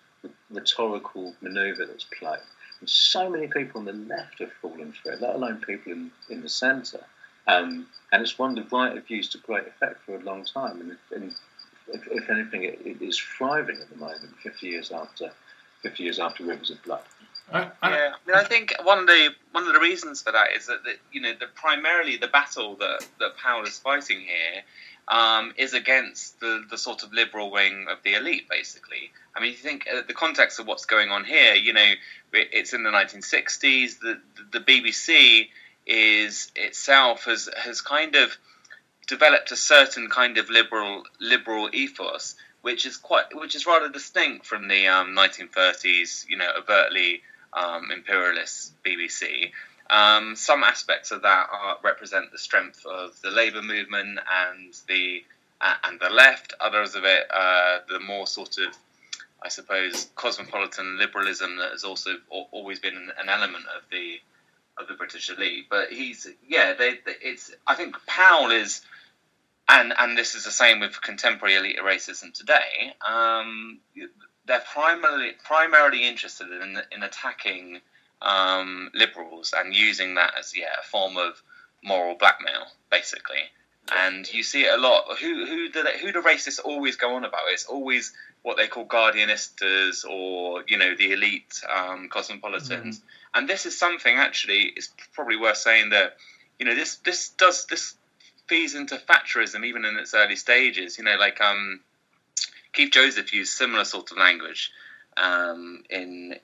[0.50, 2.40] rhetorical manoeuvre that's played.
[2.80, 6.12] And so many people on the left have fallen for it, let alone people in,
[6.30, 7.04] in the centre.
[7.48, 10.82] Um, and it's one the right have used to great effect for a long time.
[10.82, 11.36] And, and
[11.88, 15.32] if, if, anything, it, it is thriving at the moment, 50 years after
[15.84, 17.02] 50 years after Rivers of Blood.
[17.52, 17.90] Yeah, I,
[18.26, 20.96] mean, I think one of the one of the reasons for that is that the,
[21.14, 24.64] you know the primarily the battle that that Powell is fighting here
[25.08, 29.12] um, is against the the sort of liberal wing of the elite, basically.
[29.34, 31.94] I mean, you think uh, the context of what's going on here, you know,
[32.34, 34.00] it, it's in the 1960s.
[34.00, 34.20] The
[34.52, 35.48] the BBC
[35.88, 38.38] is itself has has kind of
[39.08, 44.46] developed a certain kind of liberal liberal ethos which is quite which is rather distinct
[44.46, 47.22] from the um, 1930s, you know, overtly
[47.54, 49.52] um, imperialist BBC.
[49.90, 54.20] Um, some aspects of that are, represent the strength of the labour movement
[54.50, 55.24] and the
[55.62, 56.54] uh, and the left.
[56.60, 58.76] Others of it, uh, the more sort of,
[59.42, 62.16] I suppose, cosmopolitan liberalism that has also
[62.52, 64.20] always been an, an element of the
[64.80, 65.68] of the British elite.
[65.70, 68.82] But he's yeah, they, they, it's I think Powell is
[69.70, 72.94] and and this is the same with contemporary elite racism today.
[73.08, 73.80] Um,
[74.46, 77.82] they're primarily primarily interested in in attacking
[78.22, 81.42] um, liberals and using that as yeah a form of
[81.84, 83.44] moral blackmail, basically.
[83.90, 85.18] And you see it a lot.
[85.20, 87.42] Who who do they, who do racists always go on about?
[87.48, 93.00] It's always what they call guardianistas or you know the elite um, cosmopolitans.
[93.00, 93.04] Mm.
[93.34, 96.18] And this is something actually it's probably worth saying that
[96.60, 97.96] you know this this does this
[98.48, 100.98] feeds into Thatcherism even in its early stages.
[100.98, 101.82] You know, like um,
[102.74, 104.72] Keith Joseph used similar sort of language
[105.18, 106.36] um, in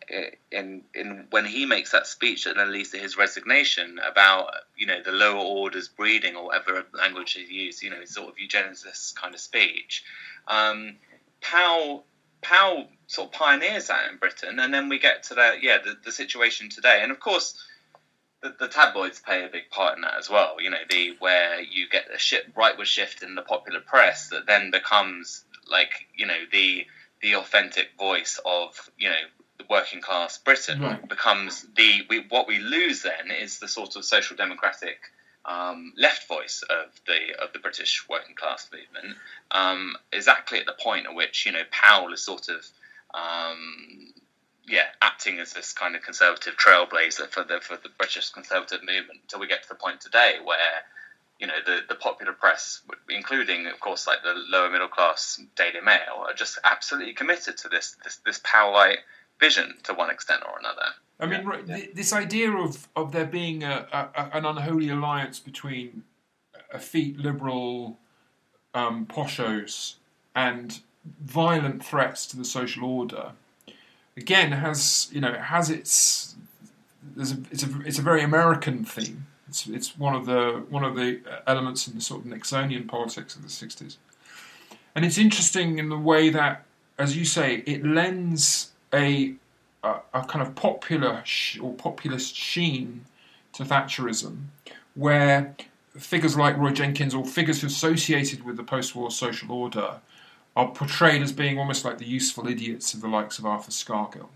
[0.52, 4.88] in in when he makes that speech that then leads to his resignation about you
[4.88, 7.84] know the lower orders breeding or whatever language he used.
[7.84, 10.04] You know, sort of eugenicist kind of speech.
[10.48, 10.96] Um,
[11.42, 12.06] Powell
[12.42, 15.96] Powell sort of pioneers that in Britain, and then we get to the yeah the,
[16.04, 17.56] the situation today, and of course
[18.42, 20.60] the, the, tabloids play a big part in that as well.
[20.60, 24.48] You know, the where you get a shit rightward shift in the popular press that
[24.48, 26.86] then becomes like you know the
[27.22, 29.24] the authentic voice of you know
[29.60, 31.08] the working class Britain right.
[31.08, 34.98] becomes the we, what we lose then is the sort of social democratic
[35.46, 39.18] um, left voice of the of the British working class movement.
[39.52, 42.66] Um, exactly at the point at which you know Powell is sort of
[43.14, 44.14] um,
[44.66, 49.20] yeah, acting as this kind of conservative trailblazer for the for the British conservative movement
[49.24, 50.84] until we get to the point today where
[51.40, 55.82] you know the the popular press, including of course like the lower middle class Daily
[55.82, 59.00] Mail, are just absolutely committed to this this this Powellite
[59.40, 60.86] vision to one extent or another.
[61.20, 61.86] I mean, yeah.
[61.94, 66.04] this idea of of there being a, a, an unholy alliance between
[66.74, 68.00] effete liberal
[68.74, 69.96] um, poshos
[70.36, 70.82] and
[71.22, 73.32] violent threats to the social order
[74.18, 76.36] again has you know it has its
[77.18, 79.28] a, it's a it's a very American theme.
[79.48, 83.36] It's it's one of the one of the elements in the sort of Nixonian politics
[83.36, 83.98] of the '60s,
[84.96, 86.64] and it's interesting in the way that,
[86.98, 89.34] as you say, it lends a
[89.84, 93.06] a, a kind of popular sh- or populist sheen
[93.54, 94.46] to Thatcherism,
[94.96, 95.56] where
[95.98, 100.00] figures like Roy Jenkins or figures associated with the post-war social order
[100.56, 104.30] are portrayed as being almost like the useful idiots of the likes of Arthur Scargill.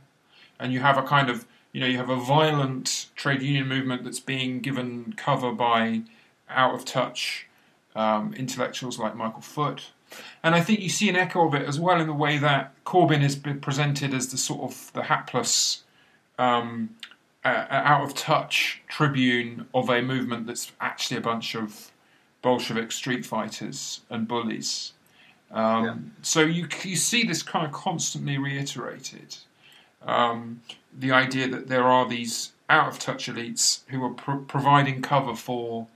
[0.59, 4.03] And you have a kind of, you know, you have a violent trade union movement
[4.03, 6.01] that's being given cover by
[6.49, 7.47] out of touch
[7.95, 9.91] um, intellectuals like Michael Foot.
[10.43, 12.73] And I think you see an echo of it as well in the way that
[12.85, 15.83] Corbyn is presented as the sort of the hapless,
[16.39, 16.95] um,
[17.43, 21.91] uh, out of touch tribune of a movement that's actually a bunch of
[22.41, 24.93] Bolshevik street fighters and bullies.
[25.51, 25.95] Um, Yeah.
[26.21, 29.37] So you you see this kind of constantly reiterated.
[30.01, 30.61] Um,
[30.97, 35.35] the idea that there are these out of touch elites who are pro- providing cover
[35.35, 35.87] for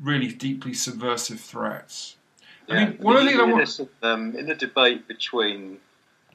[0.00, 2.16] really deeply subversive threats.
[2.68, 5.78] I mean, one of the things I in, want- um, in the debate between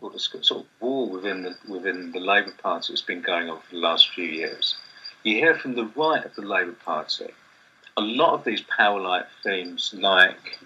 [0.01, 3.59] well, the sort of war within the within the Labour Party that's been going on
[3.61, 4.75] for the last few years,
[5.23, 7.31] you hear from the right of the Labour Party
[7.95, 10.59] a lot of these Powell-like themes, like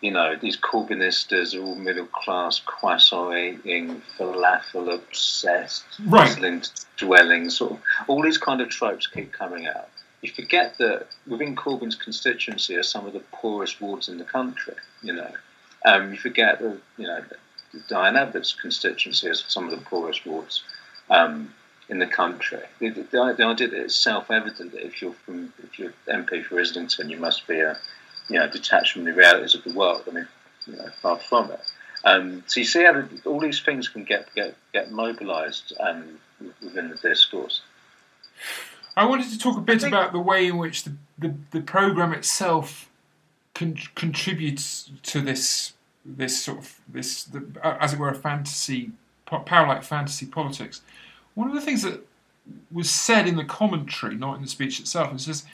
[0.00, 6.28] you know, these Corbynistas are all middle class, croissant eating, falafel obsessed, Right.
[6.28, 6.62] Muslim
[6.96, 9.88] dwelling, sort of all these kind of tropes keep coming out.
[10.22, 14.74] You forget that within Corbyn's constituency are some of the poorest wards in the country.
[15.02, 15.30] You know,
[15.84, 17.24] um, you forget that you know
[17.88, 20.62] Diane Abbott's constituency is some of the poorest wards
[21.10, 21.54] um,
[21.88, 22.60] in the country.
[22.80, 23.02] The, the,
[23.36, 27.18] the idea that it's self-evident that if you're from if you're MP for Islington, you
[27.18, 27.78] must be a
[28.28, 30.02] you know detached from the realities of the world.
[30.08, 30.28] I mean,
[30.66, 31.60] you know, far from it.
[32.04, 36.18] Um, so you see how the, all these things can get get get mobilised um,
[36.62, 37.62] within the discourse.
[38.96, 41.60] I wanted to talk a bit think- about the way in which the, the, the
[41.60, 42.88] program itself
[43.54, 45.72] con- contributes to this
[46.04, 48.92] this sort of this the, as it were a fantasy
[49.26, 50.80] po- Powell like fantasy politics.
[51.34, 52.06] One of the things that
[52.70, 55.44] was said in the commentary, not in the speech itself, is just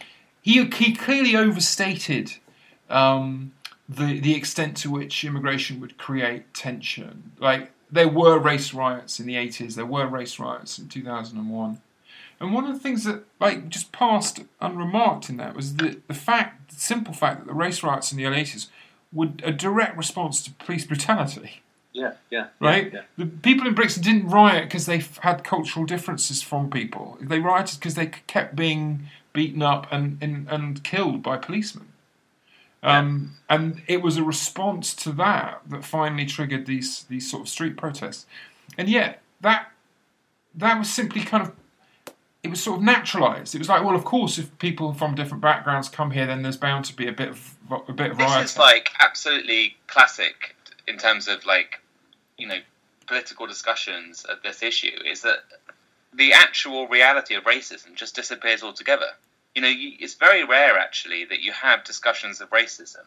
[0.42, 2.34] he he clearly overstated
[2.90, 3.52] um,
[3.88, 7.32] the the extent to which immigration would create tension.
[7.38, 11.38] Like there were race riots in the eighties, there were race riots in two thousand
[11.38, 11.80] and one.
[12.40, 16.14] And one of the things that like just passed unremarked in that was the the
[16.14, 18.68] fact, the simple fact that the race riots in the early eighties
[19.12, 21.60] were a direct response to police brutality.
[21.92, 22.90] Yeah, yeah, Right?
[22.92, 27.18] Yeah, The people in Brixton didn't riot because they had cultural differences from people.
[27.20, 31.88] They rioted because they kept being beaten up and, and, and killed by policemen.
[32.82, 37.48] Um, And it was a response to that that finally triggered these these sort of
[37.48, 38.26] street protests.
[38.76, 39.70] And yet that
[40.54, 41.52] that was simply kind of
[42.42, 43.54] it was sort of naturalised.
[43.54, 46.56] It was like, well, of course, if people from different backgrounds come here, then there's
[46.56, 47.54] bound to be a bit of
[47.88, 48.44] a bit of This rioting.
[48.44, 50.56] is like absolutely classic
[50.88, 51.80] in terms of like,
[52.36, 52.58] you know,
[53.06, 54.98] political discussions of this issue.
[55.04, 55.44] Is that
[56.12, 59.06] the actual reality of racism just disappears altogether.
[59.54, 63.06] You know, you, it's very rare actually that you have discussions of racism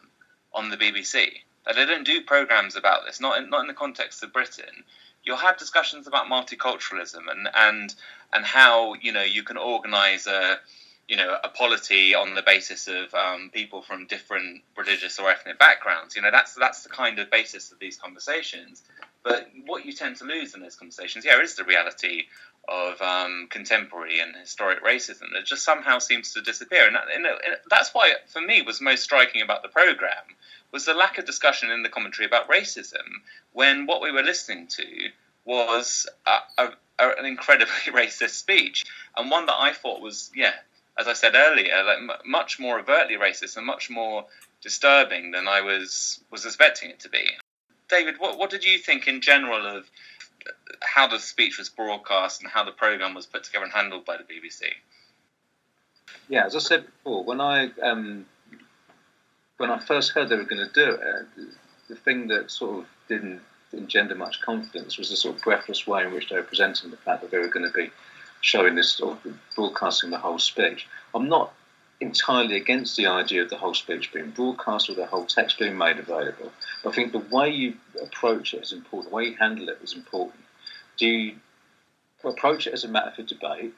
[0.54, 1.28] on the BBC.
[1.66, 4.84] That they don't do programs about this, not in, not in the context of Britain.
[5.24, 7.94] You'll have discussions about multiculturalism and and
[8.32, 10.58] and how you know you can organise a
[11.08, 15.58] you know a polity on the basis of um, people from different religious or ethnic
[15.58, 16.14] backgrounds.
[16.14, 18.82] You know that's that's the kind of basis of these conversations.
[19.24, 22.26] But what you tend to lose in those conversations, yeah, is the reality
[22.68, 26.86] of um, contemporary and historic racism that just somehow seems to disappear.
[26.86, 27.26] And, that, and,
[27.70, 30.24] that's why, for me, was most striking about the program
[30.72, 34.66] was the lack of discussion in the commentary about racism when what we were listening
[34.66, 34.84] to
[35.44, 38.84] was a, a, a, an incredibly racist speech
[39.16, 40.52] and one that I thought was, yeah,
[40.98, 44.26] as I said earlier, like m- much more overtly racist and much more
[44.62, 47.24] disturbing than I was was expecting it to be.
[47.88, 49.88] David, what what did you think in general of
[50.82, 54.16] how the speech was broadcast and how the program was put together and handled by
[54.16, 54.64] the BBC?
[56.28, 58.26] Yeah, as I said before, when I um,
[59.56, 61.26] when I first heard they were going to do it,
[61.88, 63.40] the thing that sort of didn't
[63.72, 66.96] engender much confidence was the sort of breathless way in which they were presenting the
[66.96, 67.90] fact that they were going to be
[68.40, 69.18] showing this or
[69.54, 70.86] broadcasting the whole speech.
[71.14, 71.52] I'm not
[72.00, 75.78] entirely against the idea of the whole speech being broadcast or the whole text being
[75.78, 76.52] made available.
[76.86, 79.10] I think the way you approach it is important.
[79.10, 80.40] The way you handle it is important.
[80.98, 81.36] Do you
[82.24, 83.74] approach it as a matter for debate,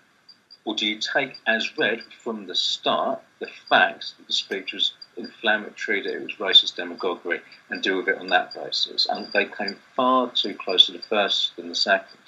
[0.64, 4.93] or do you take as read from the start the fact that the speech was
[5.16, 7.41] inflammatory, that it was racist demagoguery,
[7.71, 9.07] and deal with it on that basis?
[9.09, 12.19] And they came far too close to the first than the second.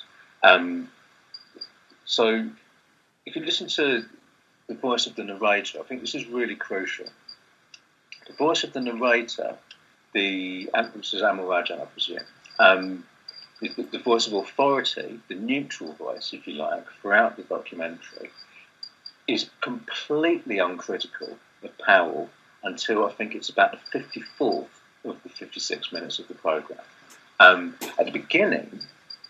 [0.43, 0.88] Um,
[2.05, 2.49] so,
[3.26, 4.05] if you listen to
[4.70, 7.06] the voice of the narrator, I think this is really crucial.
[8.28, 9.56] The voice of the narrator,
[10.12, 12.20] the this is Amol Rajan, I presume,
[12.60, 13.04] um,
[13.60, 18.30] the, the voice of authority, the neutral voice, if you like, throughout the documentary,
[19.26, 22.30] is completely uncritical of Powell
[22.62, 24.68] until I think it's about the 54th
[25.04, 26.78] of the 56 minutes of the programme.
[27.40, 28.82] Um, at the beginning,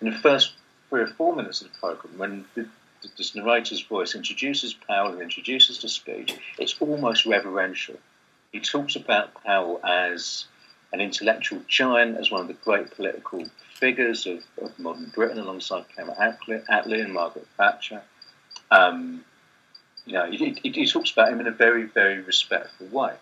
[0.03, 0.53] in the first
[0.91, 2.68] three or four minutes of the programme, when the,
[3.17, 7.97] this narrator's voice introduces Powell and introduces the speech, it's almost reverential.
[8.53, 10.47] He talks about Powell as
[10.93, 13.45] an intellectual giant, as one of the great political
[13.75, 18.03] figures of, of modern Britain, alongside Attlee, Attlee and Margaret Thatcher.
[18.71, 19.25] Um,
[20.05, 23.15] you know, he, he, he talks about him in a very, very respectful way.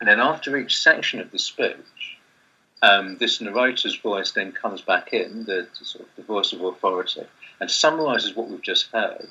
[0.00, 2.18] And then after each section of the speech,
[2.82, 6.62] um, this narrator's voice then comes back in, the, the, sort of the voice of
[6.62, 7.22] authority,
[7.60, 9.28] and summarises what we've just heard,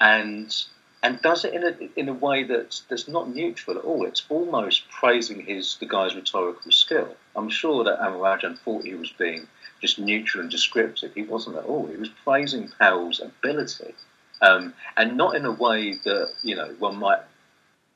[0.00, 0.54] and
[1.02, 4.06] and does it in a in a way that's that's not neutral at all.
[4.06, 7.16] It's almost praising his the guy's rhetorical skill.
[7.34, 9.48] I'm sure that Amol Rajan thought he was being
[9.80, 11.12] just neutral and descriptive.
[11.14, 11.86] He wasn't at all.
[11.86, 13.94] He was praising Powell's ability,
[14.40, 17.20] um, and not in a way that you know one might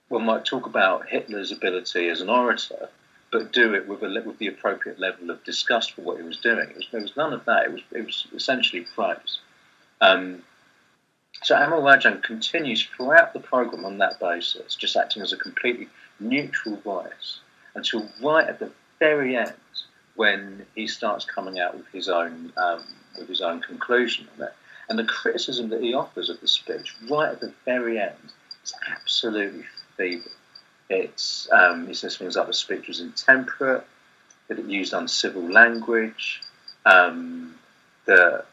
[0.09, 2.89] one might talk about Hitler's ability as an orator,
[3.31, 6.39] but do it with a with the appropriate level of disgust for what he was
[6.39, 6.73] doing.
[6.75, 7.67] Was, there was none of that.
[7.67, 9.39] It was it was essentially praise.
[10.01, 10.43] Um,
[11.43, 15.89] so Amol Rajan continues throughout the program on that basis, just acting as a completely
[16.19, 17.41] neutral voice
[17.75, 19.53] until right at the very end
[20.15, 22.83] when he starts coming out with his own um,
[23.19, 24.55] with his own conclusion on it.
[24.89, 28.33] And the criticism that he offers of the speech right at the very end
[28.65, 29.65] is absolutely
[29.97, 30.31] feeble.
[30.89, 33.85] It's um, he says things like the speech was intemperate,
[34.49, 36.43] that it used uncivil language,
[36.85, 37.55] um,
[38.07, 38.47] that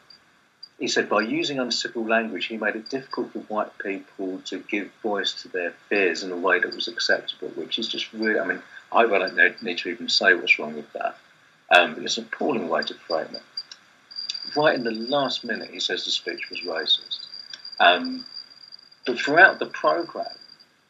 [0.78, 4.90] he said by using uncivil language, he made it difficult for white people to give
[5.02, 8.44] voice to their fears in a way that was acceptable, which is just really, I
[8.44, 11.16] mean, I don't need to even say what's wrong with that.
[11.70, 13.42] Um, but it's an appalling way to frame it.
[14.56, 17.26] Right in the last minute, he says the speech was racist.
[17.80, 18.24] Um,
[19.06, 20.26] but throughout the program,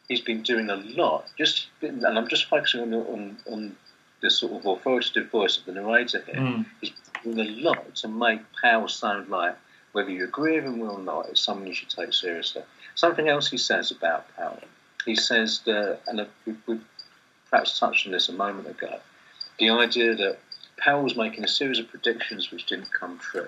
[0.07, 1.25] he's been doing a lot.
[1.37, 3.75] Just and I'm just focusing on the, on, on
[4.21, 6.35] the sort of authoritative voice of the narrator here.
[6.35, 6.65] Mm.
[6.81, 6.91] He's
[7.23, 9.55] doing a lot to make Powell sound like
[9.95, 12.61] whether you agree with him or not, it's someone you should take seriously.
[12.95, 14.59] Something else he says about Powell.
[15.05, 16.81] He says that, and we, we
[17.49, 18.99] perhaps touched on this a moment ago,
[19.57, 20.37] the idea that
[20.77, 23.47] Powell was making a series of predictions which didn't come true.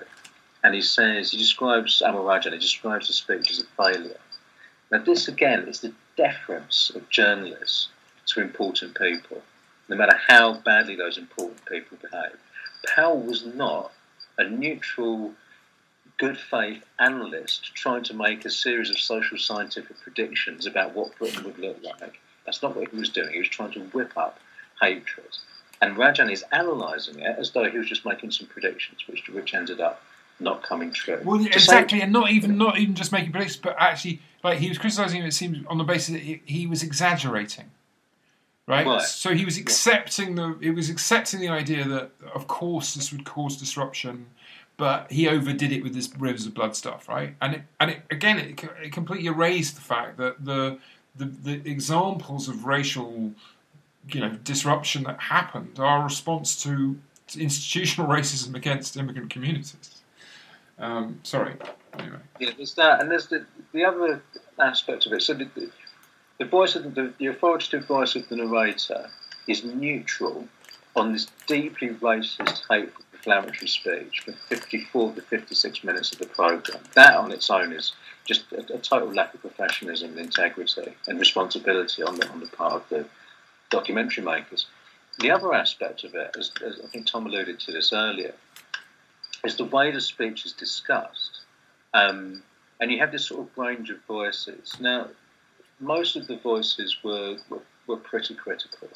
[0.64, 4.16] And he says, he describes Amol Rajan, he describes the speech as a failure.
[4.90, 7.88] Now, this again is the deference of journalists
[8.26, 9.40] to important people,
[9.88, 12.36] no matter how badly those important people behave.
[12.94, 13.92] Powell was not
[14.36, 15.32] a neutral,
[16.18, 21.44] good faith analyst trying to make a series of social scientific predictions about what Britain
[21.44, 22.20] would look like.
[22.44, 23.32] That's not what he was doing.
[23.32, 24.40] He was trying to whip up
[24.80, 25.36] hatred.
[25.80, 29.54] And Rajan is analysing it as though he was just making some predictions, which which
[29.54, 30.02] ended up
[30.40, 31.20] not coming true.
[31.24, 34.78] Well, exactly, and not even not even just making predictions, but actually, like he was
[34.78, 35.26] criticising him.
[35.26, 37.70] it seems on the basis that he, he was exaggerating,
[38.66, 38.86] right?
[38.86, 39.02] right?
[39.02, 40.54] So he was accepting yeah.
[40.58, 44.26] the he was accepting the idea that of course this would cause disruption,
[44.76, 47.34] but he overdid it with this rivers of blood stuff, right?
[47.40, 50.78] And it, and it, again, it, it completely erased the fact that the
[51.16, 53.32] the, the examples of racial
[54.10, 56.98] you know disruption that happened are a response to
[57.36, 59.97] institutional racism against immigrant communities.
[60.78, 61.56] Um, sorry.
[61.98, 62.18] Anyway.
[62.38, 64.22] Yeah, there's that, and there's the the other
[64.60, 65.22] aspect of it.
[65.22, 65.70] So the,
[66.38, 69.10] the voice of the, the authoritative voice of the narrator
[69.46, 70.46] is neutral
[70.94, 76.82] on this deeply racist, hateful, inflammatory speech for 54 to 56 minutes of the program.
[76.94, 77.92] That on its own is
[78.24, 82.74] just a, a total lack of professionalism integrity and responsibility on the on the part
[82.74, 83.06] of the
[83.70, 84.66] documentary makers.
[85.20, 88.34] The other aspect of it, as, as, I think Tom alluded to this earlier,
[89.44, 91.42] is the way the speech is discussed.
[91.94, 92.42] Um,
[92.80, 94.76] and you have this sort of range of voices.
[94.80, 95.08] Now,
[95.80, 98.88] most of the voices were, were, were pretty critical.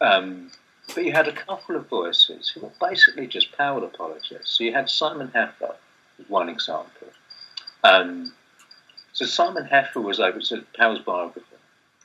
[0.00, 0.50] Um,
[0.94, 4.56] but you had a couple of voices who were basically just Powell apologists.
[4.56, 5.74] So you had Simon Heffer,
[6.28, 7.08] one example.
[7.84, 8.32] Um,
[9.12, 11.56] so Simon Heffer was able to, Powell's biographer,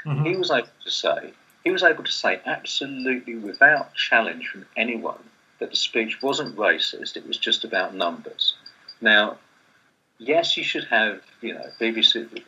[0.06, 0.26] mm-hmm.
[0.26, 5.20] he was able to say he was able to say absolutely without challenge from anyone
[5.62, 8.56] that the speech wasn't racist, it was just about numbers.
[9.00, 9.38] Now,
[10.18, 12.44] yes, you should have, you know, BBC,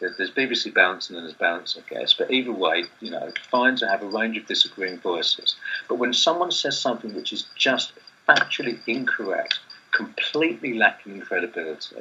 [0.00, 3.76] there's BBC balance and then there's balance, I guess, but either way, you know, fine
[3.76, 5.54] to have a range of disagreeing voices.
[5.88, 7.92] But when someone says something which is just
[8.28, 9.60] factually incorrect,
[9.92, 11.96] completely lacking in credibility,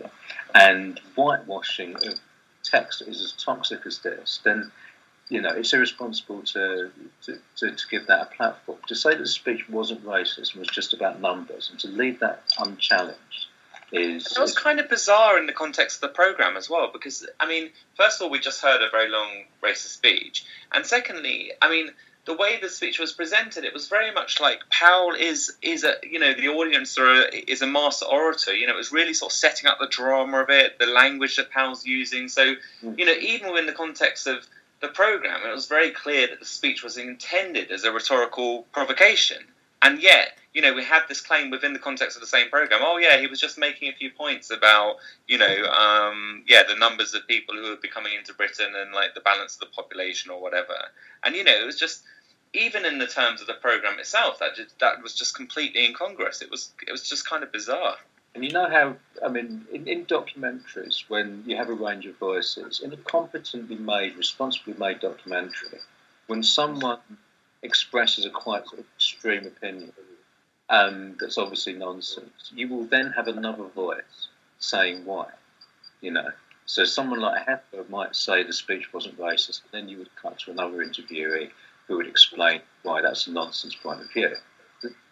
[0.56, 2.16] and whitewashing of
[2.64, 4.72] text is as toxic as this, then
[5.30, 6.90] you know, it's irresponsible to,
[7.24, 8.78] to, to, to, give that a platform.
[8.88, 12.20] To say that the speech wasn't racist and was just about numbers and to leave
[12.22, 13.48] that unchallenged
[13.92, 14.26] is.
[14.32, 17.28] It was is, kind of bizarre in the context of the programme as well, because,
[17.40, 20.46] I mean, first of all, we just heard a very long racist speech.
[20.72, 21.92] And secondly, I mean,
[22.26, 25.94] the way the speech was presented, it was very much like Powell is is a
[26.04, 28.54] you know the audience are a, is a master orator.
[28.54, 31.38] You know, it was really sort of setting up the drama of it, the language
[31.38, 32.28] that Powell's using.
[32.28, 34.46] So you know, even within the context of
[34.80, 39.44] the program, it was very clear that the speech was intended as a rhetorical provocation.
[39.82, 42.82] And yet, you know, we had this claim within the context of the same program.
[42.84, 44.96] Oh, yeah, he was just making a few points about,
[45.28, 48.92] you know, um, yeah, the numbers of people who would be coming into Britain and
[48.92, 50.76] like the balance of the population or whatever.
[51.24, 52.04] And you know, it was just
[52.54, 56.42] even in the terms of the program itself, that just, that was just completely incongruous.
[56.42, 57.98] It was it was just kind of bizarre.
[58.38, 62.18] And you know how, I mean, in, in, documentaries, when you have a range of
[62.18, 65.80] voices, in a competently made, responsibly made documentary,
[66.28, 67.00] when someone
[67.64, 69.92] expresses a quite extreme opinion
[70.70, 74.28] um, that's obviously nonsense, you will then have another voice
[74.60, 75.30] saying why,
[76.02, 76.30] you know.
[76.68, 80.38] So someone like Heffer might say the speech wasn't racist, and then you would cut
[80.42, 81.50] to another interviewee
[81.88, 84.36] who would explain why that's a nonsense point of view.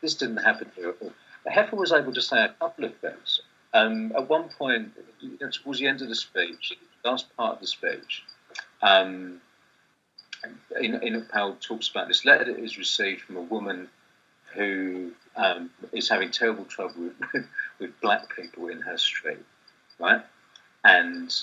[0.03, 1.13] This didn't happen here at all.
[1.51, 3.41] Heffer was able to say a couple of things.
[3.73, 6.73] Um, at one point, you know, towards the end of the speech,
[7.03, 8.23] last part of the speech,
[8.81, 9.41] um,
[10.81, 13.89] Enoch Powell talks about this letter that is received from a woman
[14.53, 17.45] who um, is having terrible trouble with,
[17.79, 19.43] with black people in her street,
[19.99, 20.21] right?
[20.83, 21.33] And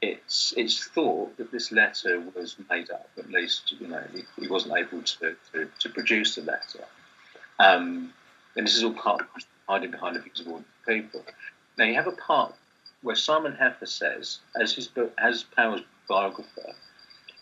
[0.00, 3.08] it's it's thought that this letter was made up.
[3.18, 6.84] At least, you know, he, he wasn't able to, to, to produce the letter.
[7.58, 8.12] Um,
[8.58, 9.28] and this is all part of
[9.68, 11.24] hiding behind the views of ordinary people.
[11.78, 12.54] Now you have a part
[13.02, 16.74] where Simon Heffer says, as his book, as Powell's biographer,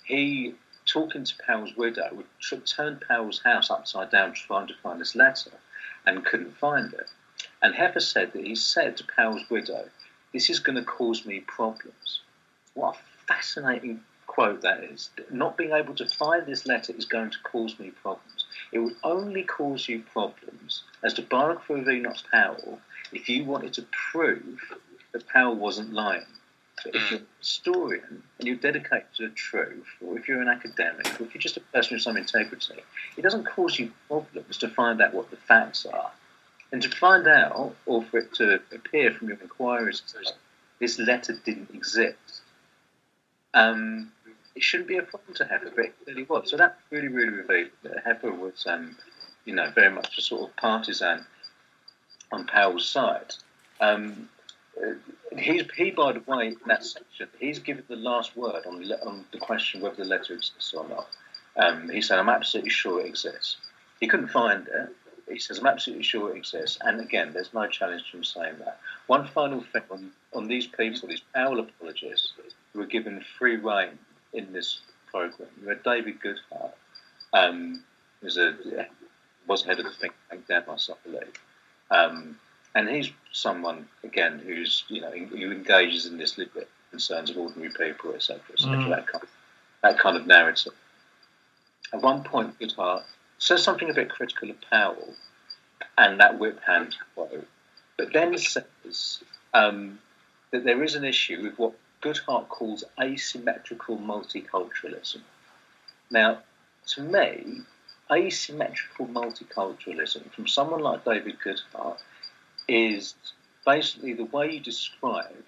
[0.04, 0.54] he
[0.84, 5.52] talking to Powell's widow would turn Powell's house upside down trying to find this letter
[6.04, 7.10] and couldn't find it.
[7.62, 9.88] And Heffer said that he said to Powell's widow,
[10.32, 12.20] "This is going to cause me problems."
[12.74, 15.10] What a fascinating quote that is.
[15.30, 18.25] Not being able to find this letter is going to cause me problems.
[18.76, 22.78] It would only cause you problems as the biographer of Enoch Powell
[23.10, 24.60] if you wanted to prove
[25.12, 26.26] that Powell wasn't lying.
[26.82, 30.48] So if you're a historian and you're dedicated to the truth, or if you're an
[30.48, 32.82] academic, or if you're just a person with some integrity,
[33.16, 36.10] it doesn't cause you problems to find out what the facts are.
[36.70, 40.02] And to find out, or for it to appear from your inquiries,
[40.80, 42.42] this letter didn't exist.
[43.54, 44.12] Um,
[44.56, 46.50] it shouldn't be a problem to Heffer, but it clearly was.
[46.50, 48.96] So that really, really revealed that Heffer was, um,
[49.44, 51.24] you know, very much a sort of partisan
[52.32, 53.34] on Powell's side.
[53.80, 54.30] Um,
[54.82, 54.94] uh,
[55.36, 59.24] he's, he, by the way, in that section, he's given the last word on, on
[59.30, 61.06] the question whether the letter exists or not.
[61.56, 63.58] Um, he said, I'm absolutely sure it exists.
[64.00, 64.88] He couldn't find it.
[65.30, 66.78] He says, I'm absolutely sure it exists.
[66.80, 68.78] And again, there's no challenge him saying that.
[69.06, 72.32] One final thing on, on these people, these Powell apologists,
[72.72, 73.98] who were given free reign
[74.32, 75.48] in this program.
[75.60, 76.72] You had David Goodhart,
[77.32, 77.82] um,
[78.20, 78.56] who's a
[79.46, 81.32] was head of the think tank Demos, I believe,
[81.90, 82.38] um,
[82.74, 87.72] and he's someone again who's you know who engages in this little concerns of ordinary
[87.72, 88.76] people, etc., etc.
[88.76, 88.90] Mm.
[88.90, 89.30] That kind of,
[89.82, 90.72] that kind of narrative.
[91.92, 93.04] At one point, Goodhart
[93.38, 95.14] says something a bit critical of Powell
[95.98, 97.46] and that whip hand quote,
[97.96, 99.22] but then says
[99.54, 99.98] um,
[100.50, 101.74] that there is an issue with what
[102.06, 105.22] Goodhart calls asymmetrical multiculturalism.
[106.08, 106.38] Now,
[106.94, 107.62] to me,
[108.08, 111.98] asymmetrical multiculturalism from someone like David Goodhart
[112.68, 113.14] is
[113.64, 115.44] basically the way you describe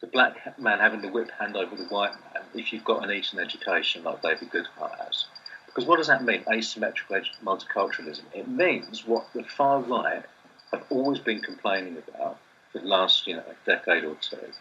[0.00, 3.10] the black man having the whip hand over the white man if you've got an
[3.10, 5.26] Eton education like David Goodhart has.
[5.66, 8.22] Because what does that mean, asymmetrical multiculturalism?
[8.32, 10.22] It means what the far right
[10.70, 12.38] have always been complaining about
[12.70, 14.52] for the last you know, decade or two,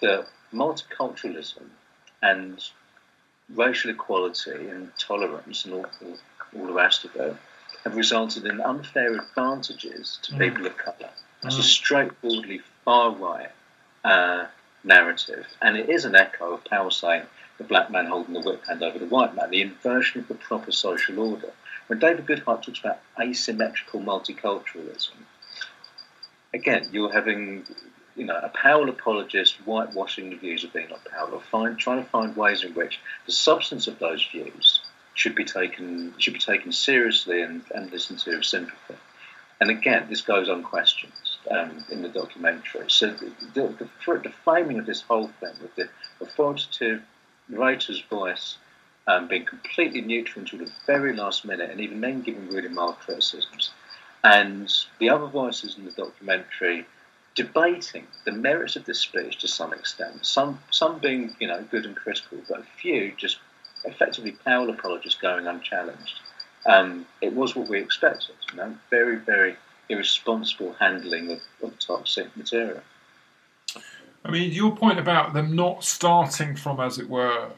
[0.00, 1.64] that multiculturalism
[2.22, 2.64] and
[3.54, 6.16] racial equality and tolerance and all, all,
[6.56, 7.36] all, the rest of it
[7.84, 10.38] have resulted in unfair advantages to mm.
[10.38, 11.10] people of colour.
[11.42, 11.60] It's mm.
[11.60, 13.50] a straightforwardly far right
[14.04, 14.46] uh,
[14.84, 17.24] narrative, and it is an echo of Powell saying
[17.58, 20.34] the black man holding the whip hand over the white man, the inversion of the
[20.34, 21.52] proper social order.
[21.86, 25.12] When David Goodhart talks about asymmetrical multiculturalism,
[26.54, 27.64] again, you're having
[28.16, 32.10] you know, a Powell apologist whitewashing the views of Enoch Powell, or find, trying to
[32.10, 34.80] find ways in which the substance of those views
[35.14, 38.96] should be taken should be taken seriously and, and listened to with sympathy.
[39.60, 41.12] And again, this goes unquestioned
[41.50, 42.86] um, in the documentary.
[42.88, 45.88] So the, the, the, the, framing of this whole thing, with the
[46.20, 47.02] authoritative
[47.48, 48.56] writer's voice
[49.06, 52.98] um, being completely neutral until the very last minute, and even then giving really mild
[52.98, 53.70] criticisms,
[54.24, 56.86] and the other voices in the documentary
[57.34, 60.24] debating the merits of this speech to some extent.
[60.24, 63.38] Some some being you know good and critical, but a few just
[63.84, 66.20] effectively Powell apologists going unchallenged.
[66.66, 68.36] Um, it was what we expected.
[68.50, 69.56] You know, very very
[69.88, 72.80] irresponsible handling of, of toxic material.
[74.24, 77.50] I mean, your point about them not starting from, as it were,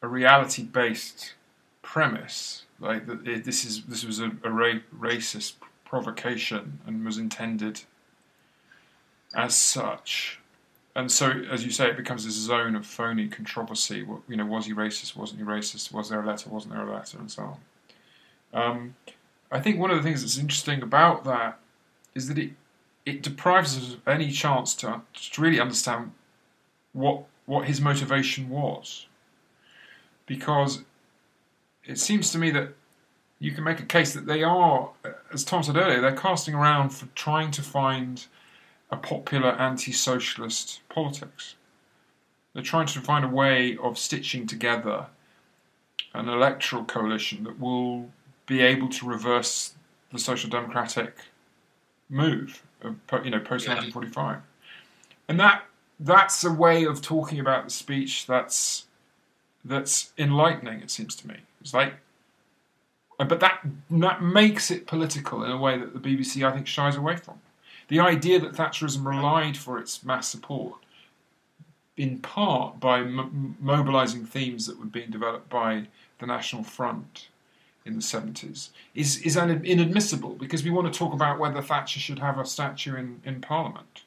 [0.00, 1.34] a reality-based
[1.82, 7.82] premise, like that this is this was a, a ra- racist provocation and was intended
[9.34, 10.38] as such.
[10.94, 14.06] And so, as you say, it becomes this zone of phony controversy.
[14.28, 15.16] You know, was he racist?
[15.16, 15.90] Wasn't he racist?
[15.92, 16.50] Was there a letter?
[16.50, 17.18] Wasn't there a letter?
[17.18, 17.58] And so on.
[18.52, 18.94] Um,
[19.50, 21.58] I think one of the things that's interesting about that
[22.14, 22.50] is that it
[23.04, 26.12] it deprives us of any chance to, to really understand
[26.92, 29.06] what what his motivation was,
[30.26, 30.82] because
[31.84, 32.68] it seems to me that
[33.40, 34.90] you can make a case that they are,
[35.32, 38.26] as Tom said earlier, they're casting around for trying to find
[38.92, 41.56] a popular anti-socialist politics.
[42.52, 45.06] They're trying to find a way of stitching together
[46.14, 48.10] an electoral coalition that will
[48.46, 49.72] be able to reverse
[50.12, 51.16] the social democratic
[52.10, 54.40] move, of, you know, post 1945,
[55.28, 55.64] and that
[55.98, 58.86] that's a way of talking about the speech that's
[59.64, 60.80] that's enlightening.
[60.80, 61.36] It seems to me.
[61.62, 61.94] It's like,
[63.18, 66.66] uh, but that that makes it political in a way that the BBC I think
[66.66, 67.40] shies away from.
[67.88, 70.74] The idea that Thatcherism relied for its mass support,
[71.96, 75.86] in part by m- mobilising themes that were being developed by
[76.18, 77.28] the National Front
[77.84, 82.18] in the 70s, is, is inadmissible because we want to talk about whether Thatcher should
[82.20, 84.02] have a statue in, in Parliament,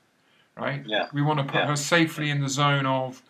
[0.58, 0.82] right?
[0.86, 1.08] Yeah.
[1.14, 1.68] We want to put Yeah.
[1.68, 3.22] her safely in the zone of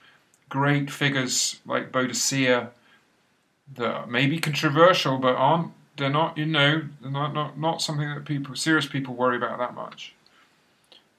[0.50, 2.70] great figures like Boadicea
[3.76, 8.08] that may be controversial but aren't they're not you know they're not, not not something
[8.08, 10.14] that people serious people worry about that much.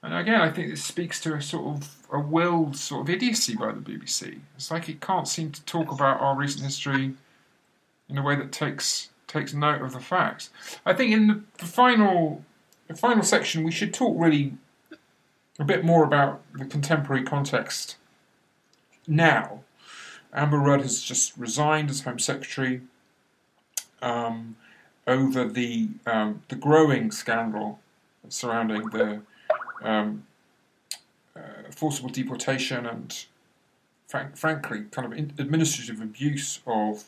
[0.03, 3.55] And again, I think this speaks to a sort of a willed sort of idiocy
[3.55, 4.39] by the BBC.
[4.55, 7.15] It's like it can't seem to talk about our recent history
[8.09, 10.49] in a way that takes takes note of the facts.
[10.85, 12.43] I think in the, the final
[12.87, 14.53] the final section we should talk really
[15.59, 17.97] a bit more about the contemporary context
[19.07, 19.63] now.
[20.33, 22.81] Amber Rudd has just resigned as Home Secretary
[24.01, 24.55] um,
[25.07, 27.79] over the um, the growing scandal
[28.29, 29.21] surrounding the
[29.83, 30.25] um,
[31.35, 33.25] uh, forcible deportation and,
[34.07, 37.05] frank, frankly, kind of in, administrative abuse of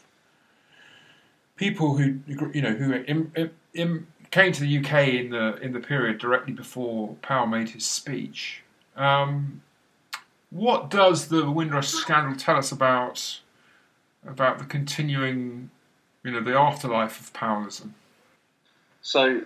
[1.56, 2.20] people who
[2.54, 6.54] you know who im, im, came to the UK in the in the period directly
[6.54, 8.64] before Powell made his speech.
[8.96, 9.62] Um,
[10.50, 13.42] what does the Windrush scandal tell us about
[14.26, 15.70] about the continuing,
[16.24, 17.92] you know, the afterlife of Powellism?
[19.02, 19.42] So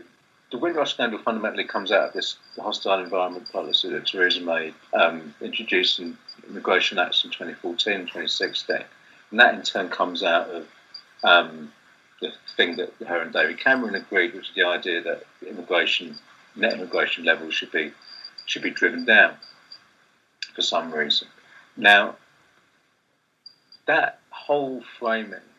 [0.53, 5.33] the Windrush scandal fundamentally comes out of this hostile environment policy that Theresa May um,
[5.41, 6.15] introduced in
[6.47, 8.77] immigration acts in 2014 and 2016.
[9.31, 10.67] And that in turn comes out of
[11.23, 11.73] um,
[12.21, 16.15] the thing that her and David Cameron agreed, which is the idea that immigration,
[16.55, 17.91] net immigration levels should be
[18.45, 19.33] should be driven down
[20.53, 21.29] for some reason.
[21.75, 22.17] Now,
[23.87, 25.49] that whole framing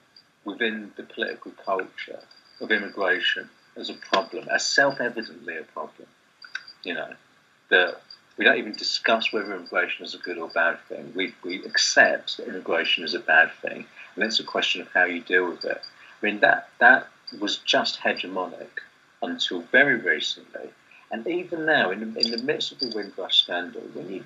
[0.45, 2.21] within the political culture
[2.61, 6.09] of immigration as a problem, as self-evidently a problem,
[6.83, 7.13] you know,
[7.71, 8.01] that
[8.37, 11.13] we don't even discuss whether immigration is a good or bad thing.
[11.15, 15.05] We, we accept that immigration is a bad thing, and it's a question of how
[15.05, 15.81] you deal with it.
[16.23, 17.09] I mean, that, that
[17.41, 18.69] was just hegemonic
[19.23, 20.71] until very recently.
[21.11, 24.25] And even now, in in the midst of the Windrush scandal, when you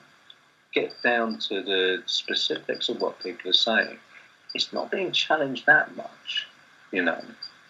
[0.73, 3.99] get down to the specifics of what people are saying,
[4.55, 6.47] it's not being challenged that much,
[6.91, 7.21] you know.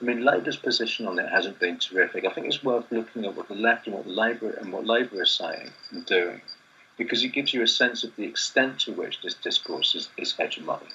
[0.01, 2.25] I mean, Labour's position on it hasn't been terrific.
[2.25, 5.23] I think it's worth looking at what the left and what Labour and what Labour
[5.23, 6.41] is saying and doing,
[6.97, 10.35] because it gives you a sense of the extent to which this discourse is, is
[10.35, 10.93] hegemonic.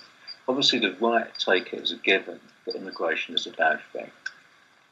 [0.47, 4.09] Obviously, the right take it as a given that immigration is a bad thing.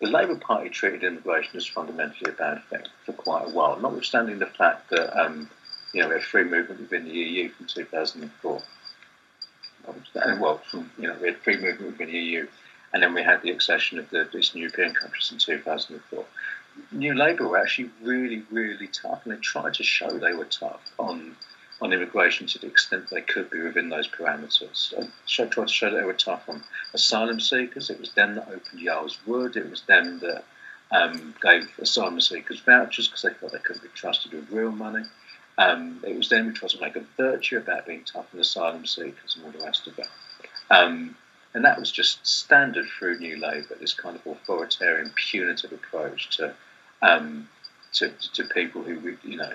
[0.01, 4.39] The Labour Party treated immigration as fundamentally a bad thing for quite a while, notwithstanding
[4.39, 5.49] the fact that um,
[5.93, 8.61] you know we had free movement within the EU from 2004.
[10.15, 12.47] And well, from you know we had free movement within the EU
[12.93, 16.25] and then we had the accession of the Eastern European countries in 2004.
[16.91, 20.81] New Labour were actually really, really tough, and they tried to show they were tough
[20.99, 21.35] on
[21.81, 24.95] on immigration to the extent they could be within those parameters.
[24.95, 26.63] They tried to show that they were tough on
[26.93, 27.89] asylum seekers.
[27.89, 29.57] It was them that opened Yarl's Wood.
[29.57, 30.43] It was them that
[30.91, 35.03] um, gave asylum seekers vouchers because they thought they couldn't be trusted with real money.
[35.57, 38.85] Um, it was them who tried to make a virtue about being tough on asylum
[38.85, 40.07] seekers and all the rest of it.
[40.69, 41.15] Um,
[41.53, 46.53] and that was just standard through New Labour, this kind of authoritarian, punitive approach to
[47.01, 47.49] um,
[47.93, 49.51] to, to people who you know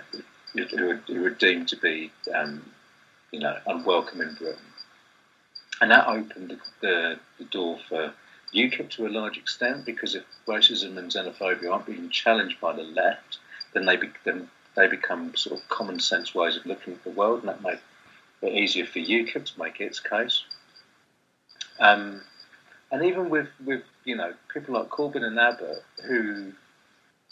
[0.53, 2.63] who were, who were deemed to be um,
[3.33, 4.67] you know unwelcome in Britain,
[5.81, 8.13] and that opened the, the, the door for
[8.55, 12.83] UKIP to a large extent because if racism and xenophobia aren't being challenged by the
[12.83, 13.39] left,
[13.75, 17.11] then they be, then they become sort of common sense ways of looking at the
[17.11, 17.79] world, and that made
[18.43, 20.45] it easier for UKIP to make its case.
[21.79, 22.23] Um,
[22.91, 26.53] and even with, with you know people like Corbyn and Abbott, who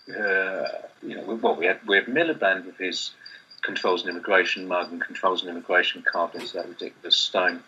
[0.09, 0.67] uh,
[1.03, 3.13] you know, well, we had we had Miliband with his
[3.63, 7.63] controls and immigration mug and controls and immigration card into that ridiculous stone.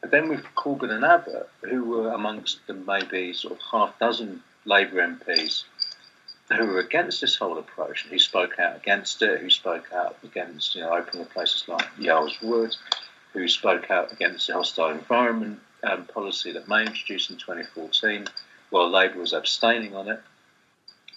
[0.00, 4.42] But then with Corbyn and Abbott, who were amongst the maybe sort of half dozen
[4.64, 5.64] Labour MPs
[6.56, 10.16] who were against this whole approach and who spoke out against it, who spoke out
[10.24, 12.74] against you know opening places like Yarl's Wood,
[13.32, 18.26] who spoke out against the hostile environment um, policy that May introduced in 2014,
[18.70, 20.20] while Labour was abstaining on it.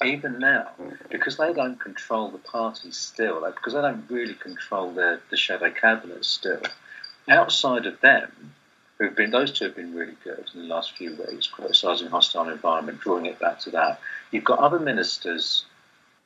[0.03, 0.69] Even now,
[1.11, 5.69] because they don't control the party still, like, because they don't really control the shadow
[5.69, 6.61] cabinet still,
[7.29, 8.53] outside of them,
[8.97, 12.49] who've been those two have been really good in the last few weeks, criticising hostile
[12.49, 13.99] environment, drawing it back to that.
[14.31, 15.65] You've got other ministers,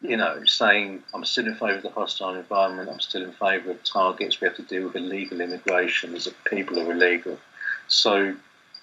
[0.01, 3.71] you know, saying I'm still in favour of the hostile environment, I'm still in favour
[3.71, 4.41] of targets.
[4.41, 7.39] We have to deal with illegal immigration, as if people are illegal.
[7.87, 8.35] So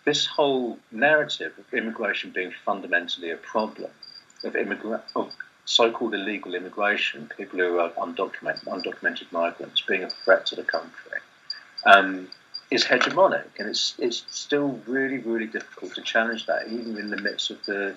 [0.05, 3.91] this whole narrative of immigration being fundamentally a problem,
[4.45, 5.33] of, immigra- of
[5.65, 11.19] so-called illegal immigration, people who are undocumented, undocumented migrants being a threat to the country.
[11.87, 12.29] Um,
[12.71, 17.21] is hegemonic, and it's it's still really really difficult to challenge that, even in the
[17.21, 17.95] midst of the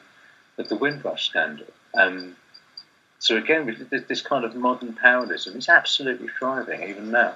[0.58, 1.68] of the Windrush scandal.
[1.97, 2.36] Um,
[3.20, 7.36] so again, this kind of modern Powellism, is absolutely thriving even now.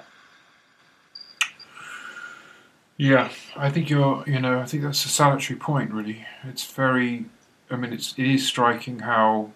[3.00, 4.22] Yeah, I think you're.
[4.26, 5.90] You know, I think that's a salutary point.
[5.90, 7.24] Really, it's very.
[7.70, 9.52] I mean, it's it is striking how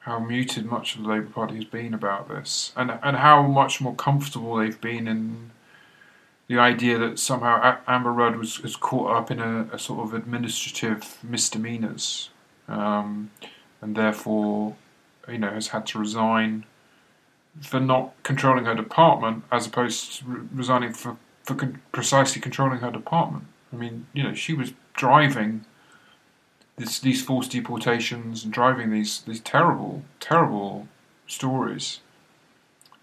[0.00, 3.82] how muted much of the Labour Party has been about this, and and how much
[3.82, 5.50] more comfortable they've been in
[6.46, 11.18] the idea that somehow Amber Rudd was, caught up in a, a sort of administrative
[11.22, 12.30] misdemeanors,
[12.68, 13.30] um,
[13.82, 14.76] and therefore,
[15.28, 16.64] you know, has had to resign
[17.60, 21.18] for not controlling her department, as opposed to re- resigning for
[21.48, 23.44] for con- precisely controlling her department.
[23.72, 25.64] I mean, you know, she was driving
[26.76, 30.88] this, these forced deportations and driving these these terrible, terrible
[31.26, 32.00] stories.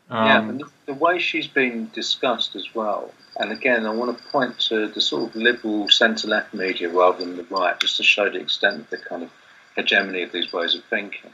[0.10, 4.18] Um, yeah, and the, the way she's been discussed as well and again, I want
[4.18, 7.98] to point to the sort of liberal centre left media rather than the right, just
[7.98, 9.30] to show the extent of the kind of
[9.76, 11.32] hegemony of these ways of thinking.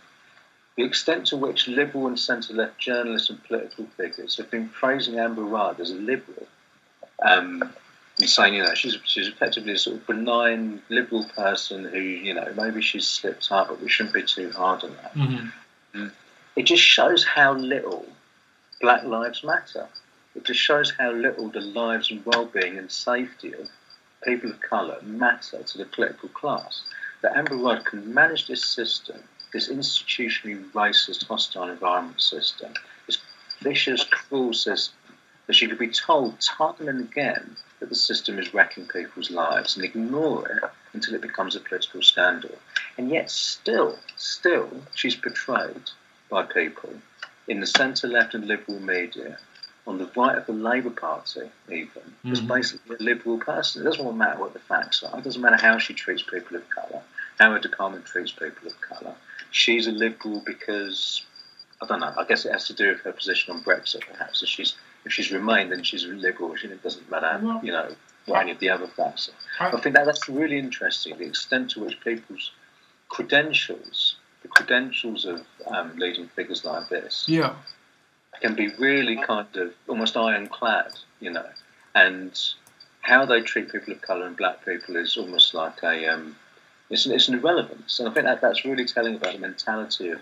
[0.77, 5.19] The extent to which liberal and centre left journalists and political figures have been praising
[5.19, 6.47] Amber Rudd as a liberal
[7.21, 7.73] um,
[8.19, 12.33] and saying, you know, she's, she's effectively a sort of benign liberal person who, you
[12.33, 15.13] know, maybe she's slipped up, but we shouldn't be too hard on that.
[15.13, 16.07] Mm-hmm.
[16.55, 18.05] It just shows how little
[18.81, 19.87] Black Lives Matter.
[20.35, 23.67] It just shows how little the lives and well-being and safety of
[24.23, 26.83] people of colour matter to the political class.
[27.21, 29.17] That Amber Rudd can manage this system,
[29.53, 32.73] this institutionally racist, hostile environment system,
[33.07, 33.17] this
[33.61, 34.95] vicious, cruel system,
[35.47, 39.75] that she could be told time and again that the system is wrecking people's lives
[39.75, 40.63] and ignore it
[40.93, 42.55] until it becomes a political scandal.
[42.97, 45.89] And yet, still, still, she's portrayed
[46.29, 46.93] by people
[47.47, 49.37] in the centre left and liberal media
[49.87, 52.31] on the right of the Labour Party, even, mm-hmm.
[52.31, 53.81] is basically a liberal person.
[53.81, 55.17] It doesn't matter what the facts are.
[55.17, 57.01] It doesn't matter how she treats people of colour,
[57.39, 59.15] how her department treats people of colour.
[59.49, 61.23] She's a liberal because
[61.81, 62.13] I don't know.
[62.15, 64.43] I guess it has to do with her position on Brexit, perhaps.
[64.43, 64.75] If she's
[65.05, 66.53] if she's remained, then she's a liberal.
[66.53, 67.95] It doesn't matter, you know,
[68.25, 69.29] what any of the other facts
[69.59, 69.67] are.
[69.67, 71.17] I, I think that that's really interesting.
[71.17, 72.51] The extent to which people's
[73.09, 77.55] credentials, the credentials of um, leading figures like this, yeah
[78.41, 81.45] can be really kind of almost ironclad, you know,
[81.95, 82.39] and
[83.01, 86.35] how they treat people of colour and black people is almost like a um,
[86.89, 90.19] it's, it's an irrelevance, and I think that that's really telling about the mentality of,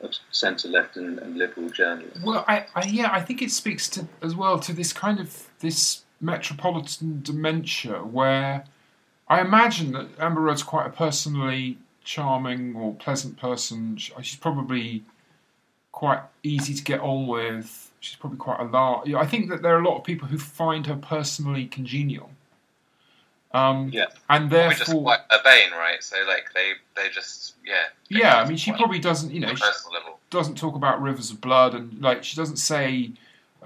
[0.00, 2.22] of centre left and, and, liberal journalism.
[2.22, 5.48] Well, I, I, yeah, I think it speaks to as well to this kind of
[5.60, 8.64] this metropolitan dementia where
[9.28, 13.98] I imagine that Amber Rudd's quite a personally charming or pleasant person.
[14.16, 15.04] Uh, she's probably
[15.92, 17.92] quite easy to get on with.
[18.00, 19.12] She's probably quite a large.
[19.12, 22.30] I think that there are a lot of people who find her personally congenial.
[23.52, 26.02] Um, yeah, and therefore just quite urbane, right?
[26.02, 27.86] So like they they just yeah.
[28.08, 29.52] Yeah, I mean, she probably doesn't, you know,
[30.30, 33.10] doesn't talk about rivers of blood, and like she doesn't say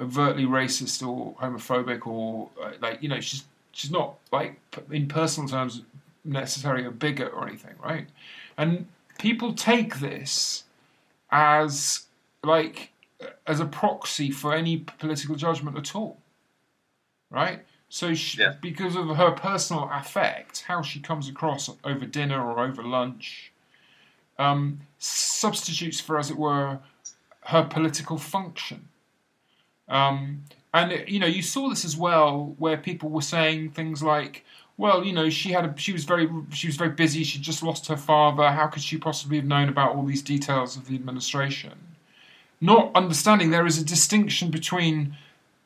[0.00, 4.58] overtly racist or homophobic or uh, like you know she's she's not like
[4.90, 5.82] in personal terms
[6.24, 8.06] necessarily a bigot or anything, right?
[8.56, 8.86] And
[9.18, 10.64] people take this
[11.30, 12.06] as
[12.42, 12.90] like
[13.46, 16.18] as a proxy for any political judgment at all,
[17.30, 17.60] right?
[17.94, 18.54] So she, yeah.
[18.60, 23.52] because of her personal affect, how she comes across over dinner or over lunch,
[24.36, 26.80] um, substitutes for, as it were,
[27.42, 28.88] her political function.
[29.88, 30.42] Um,
[30.72, 34.44] and you know, you saw this as well, where people were saying things like,
[34.76, 37.22] "Well, you know, she had a, she was very she was very busy.
[37.22, 38.50] She just lost her father.
[38.50, 41.78] How could she possibly have known about all these details of the administration?"
[42.60, 45.16] not understanding there is a distinction between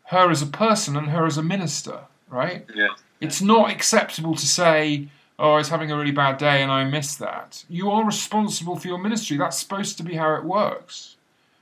[0.09, 2.01] her as a person and her as a minister,
[2.31, 2.67] right?
[2.75, 2.89] Yeah.
[3.21, 5.09] It's not acceptable to say,
[5.39, 7.65] oh, I was having a really bad day and I missed that.
[7.69, 9.37] You are responsible for your ministry.
[9.37, 11.17] That's supposed to be how it works.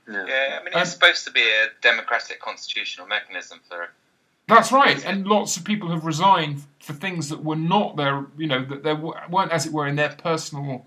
[0.07, 0.25] Yeah.
[0.25, 3.89] Yeah, I mean, Um, it's supposed to be a democratic constitutional mechanism for.
[4.47, 8.47] That's right, and lots of people have resigned for things that were not their, you
[8.47, 10.85] know, that they weren't, as it were, in their personal,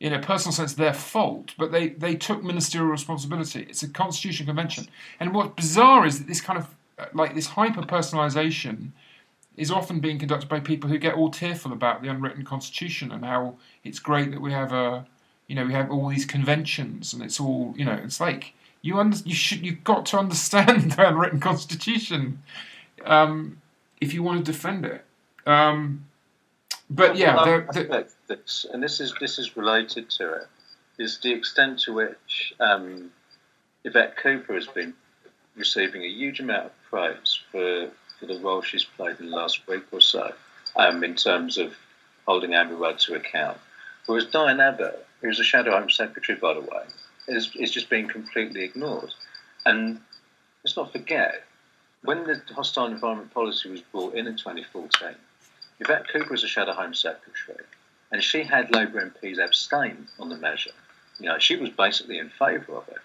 [0.00, 1.54] in a personal sense, their fault.
[1.56, 3.66] But they they took ministerial responsibility.
[3.70, 4.88] It's a constitutional convention,
[5.18, 6.68] and what's bizarre is that this kind of
[7.12, 8.90] like this hyper personalisation
[9.56, 13.24] is often being conducted by people who get all tearful about the unwritten constitution and
[13.24, 15.06] how it's great that we have a,
[15.46, 18.98] you know, we have all these conventions and it's all, you know, it's like you
[18.98, 22.42] under, you should you've got to understand the unwritten constitution
[23.04, 23.60] um,
[24.00, 25.04] if you want to defend it.
[25.46, 26.06] Um,
[26.90, 30.46] but yeah, Well, I there, this, and this is this is related to it,
[30.98, 33.10] is the extent to which um,
[33.84, 34.94] Yvette Cooper has been
[35.56, 37.90] receiving a huge amount of praise for
[38.20, 40.32] for the role she's played in the last week or so,
[40.76, 41.74] um, in terms of
[42.26, 43.58] holding Amber Rudd to account.
[44.06, 46.84] Whereas Diane Abbott, who's a Shadow Home Secretary, by the way,
[47.26, 49.12] is, is just being completely ignored.
[49.66, 49.98] And
[50.62, 51.42] let's not forget,
[52.02, 55.16] when the hostile environment policy was brought in in 2014,
[55.80, 57.64] Yvette Cooper was a Shadow Home Secretary,
[58.12, 60.70] and she had Labour MPs abstain on the measure.
[61.18, 62.98] You know, she was basically in favour of it.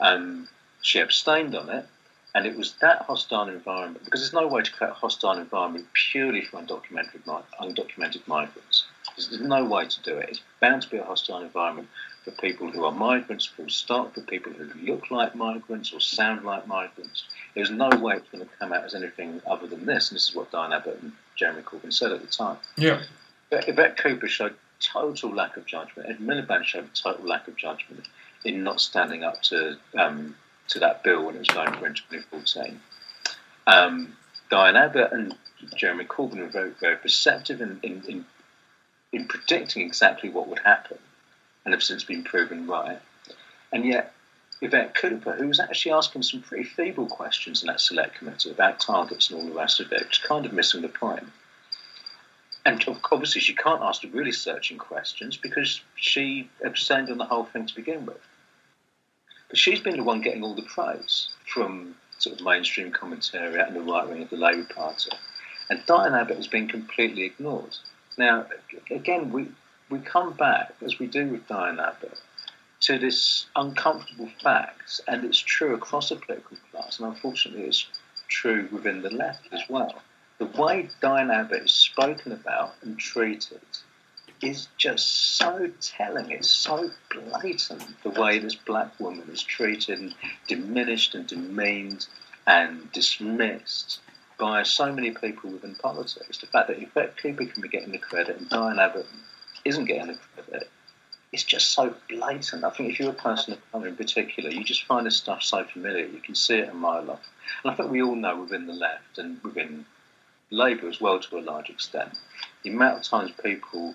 [0.00, 0.48] Um,
[0.82, 1.86] she abstained on it,
[2.34, 5.86] and it was that hostile environment, because there's no way to create a hostile environment
[5.92, 7.22] purely for undocumented,
[7.60, 8.86] undocumented migrants.
[9.16, 10.30] There's, no way to do it.
[10.30, 11.88] It's bound to be a hostile environment
[12.24, 16.44] for people who are migrants, full stop, for people who look like migrants or sound
[16.44, 17.24] like migrants.
[17.54, 20.30] There's no way it's going to come out as anything other than this, and this
[20.30, 22.56] is what Diane Abbott and Jeremy Corbyn said at the time.
[22.76, 23.02] yeah,
[23.50, 26.08] But Yvette Cooper showed total lack of judgment.
[26.08, 28.04] Ed Miliband showed total lack of judgment
[28.44, 30.34] in not standing up to um,
[30.68, 32.80] to that bill when it was going for in 2014.
[33.66, 34.16] Um,
[34.50, 35.34] Diane Abbott and
[35.76, 38.24] Jeremy Corbyn were very, very perceptive in, in, in,
[39.12, 40.98] in predicting exactly what would happen
[41.64, 43.00] and have since been proven right.
[43.72, 44.12] And yet,
[44.60, 48.80] Yvette Cooper, who was actually asking some pretty feeble questions in that select committee about
[48.80, 51.26] targets and all the rest of it, was kind of missing the point.
[52.64, 57.44] And obviously, she can't ask the really searching questions because she abstained on the whole
[57.44, 58.20] thing to begin with.
[59.52, 63.76] But she's been the one getting all the praise from sort of mainstream commentary and
[63.76, 65.10] the right wing of the Labour Party.
[65.68, 67.76] And Diane Abbott has been completely ignored.
[68.16, 68.46] Now,
[68.90, 69.48] again, we,
[69.90, 72.18] we come back, as we do with Diane Abbott,
[72.80, 77.86] to this uncomfortable fact, and it's true across the political class, and unfortunately it's
[78.28, 80.00] true within the left as well.
[80.38, 83.60] The way Diane Abbott is spoken about and treated
[84.42, 86.30] is just so telling.
[86.30, 90.14] It's so blatant the way this black woman is treated and
[90.48, 92.06] diminished and demeaned
[92.46, 94.00] and dismissed
[94.38, 96.38] by so many people within politics.
[96.38, 99.06] The fact that Yvette Cooper can be getting the credit and Diane Abbott
[99.64, 100.68] isn't getting the credit
[101.32, 102.62] it's just so blatant.
[102.62, 105.42] I think if you're a person of colour in particular, you just find this stuff
[105.42, 106.04] so familiar.
[106.04, 107.26] You can see it a mile off.
[107.64, 109.86] And I think we all know within the left and within
[110.50, 112.18] Labour as well to a large extent,
[112.62, 113.94] the amount of times people,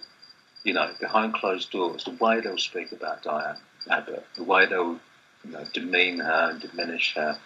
[0.67, 3.55] you know, behind closed doors, the way they'll speak about Diane
[3.89, 4.99] Abbott, the way they'll,
[5.45, 7.39] you know, demean her and diminish her,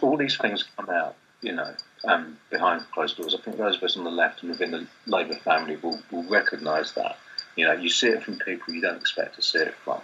[0.00, 3.34] all these things come out, you know, um, behind closed doors.
[3.34, 6.26] I think those of us on the left and within the Labour family will, will
[6.30, 7.18] recognise that.
[7.56, 10.00] You know, you see it from people you don't expect to see it from.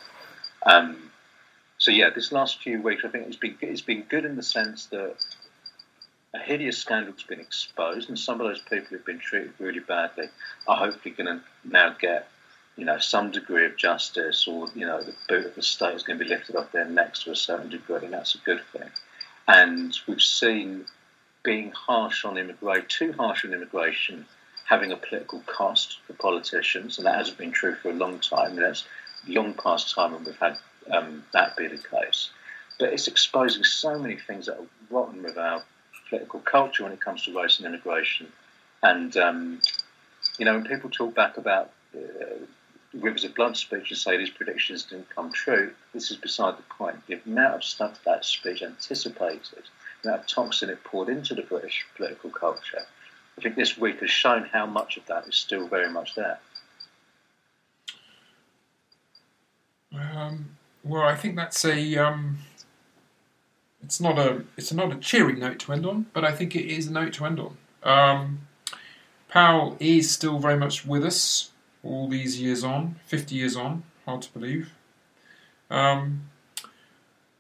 [0.67, 1.11] Um,
[1.79, 4.43] so yeah, this last few weeks, I think it's been it's been good in the
[4.43, 5.15] sense that
[6.35, 9.81] a hideous scandal has been exposed, and some of those people who've been treated really
[9.81, 10.27] badly
[10.67, 12.29] are hopefully going to now get,
[12.79, 16.05] you know, some degree of justice, or you know, the boot of the state is
[16.05, 18.61] going to be lifted off their necks to a certain degree, and that's a good
[18.73, 18.89] thing.
[19.49, 20.87] And we've seen
[21.43, 24.27] being harsh on immigration, too harsh on immigration,
[24.65, 28.53] having a political cost for politicians, and that hasn't been true for a long time.
[28.53, 28.85] And that's
[29.27, 30.57] long past time when we've had
[30.93, 32.31] um, that be the case.
[32.79, 35.65] But it's exposing so many things that are rotten with our
[36.09, 38.29] political culture when it comes to race and immigration.
[38.85, 39.61] And, um,
[40.39, 42.45] you know, when people talk back about uh,
[42.95, 46.63] Rivers of Blood speech and say these predictions didn't come true, this is beside the
[46.63, 47.07] point.
[47.07, 49.65] The amount of stuff that speech anticipated,
[50.03, 52.87] the amount of toxin it poured into the British political culture,
[53.37, 56.41] I think this week has shown how much of that is still very much there.
[59.95, 61.97] Um, well, I think that's a.
[61.97, 62.39] Um,
[63.83, 64.45] it's not a.
[64.57, 67.13] It's not a cheering note to end on, but I think it is a note
[67.15, 67.57] to end on.
[67.85, 68.41] Um,
[69.29, 71.53] Powell is still very much with us
[71.89, 73.83] all these years on, fifty years on.
[74.05, 74.71] Hard to believe.
[75.71, 76.31] Um,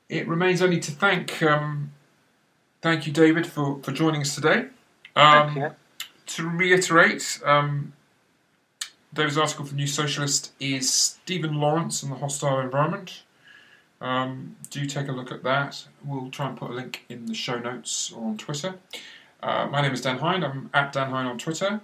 [0.08, 1.92] it remains only to thank um,
[2.82, 4.66] thank you, David, for, for joining us today.
[5.16, 5.74] Um.
[6.36, 7.94] To reiterate, um,
[9.14, 13.22] David's article for New Socialist is Stephen Lawrence and the Hostile Environment.
[14.00, 15.86] Um, do take a look at that.
[16.04, 18.74] We'll try and put a link in the show notes or on Twitter.
[19.42, 20.44] Uh, my name is Dan Hind.
[20.44, 21.80] I'm at Dan Hind on Twitter.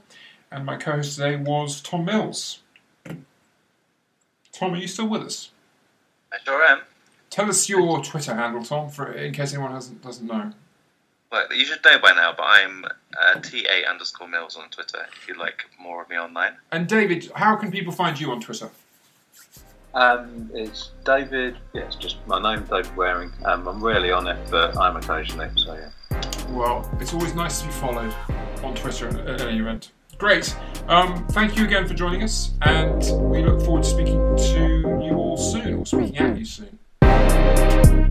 [0.55, 2.61] And my co host today was Tom Mills.
[4.53, 5.51] Tom, are you still with us?
[6.33, 6.83] I sure am.
[7.29, 10.53] Tell us your Twitter handle, Tom, for in case anyone hasn't doesn't know.
[11.33, 15.27] Well, you should know by now, but I'm uh, TA underscore Mills on Twitter if
[15.27, 16.53] you'd like more of me online.
[16.71, 18.71] And David, how can people find you on Twitter?
[19.93, 21.57] Um, it's David.
[21.73, 23.33] Yeah, it's just my name, David Wearing.
[23.45, 25.49] Um, I'm rarely on it, but I'm occasionally.
[25.57, 25.91] So yeah.
[26.51, 28.15] Well, it's always nice to be followed
[28.63, 29.91] on Twitter at any event.
[30.19, 30.57] Great.
[30.89, 35.17] Um, thank you again for joining us, and we look forward to speaking to you
[35.17, 38.04] all soon, or speaking at you soon.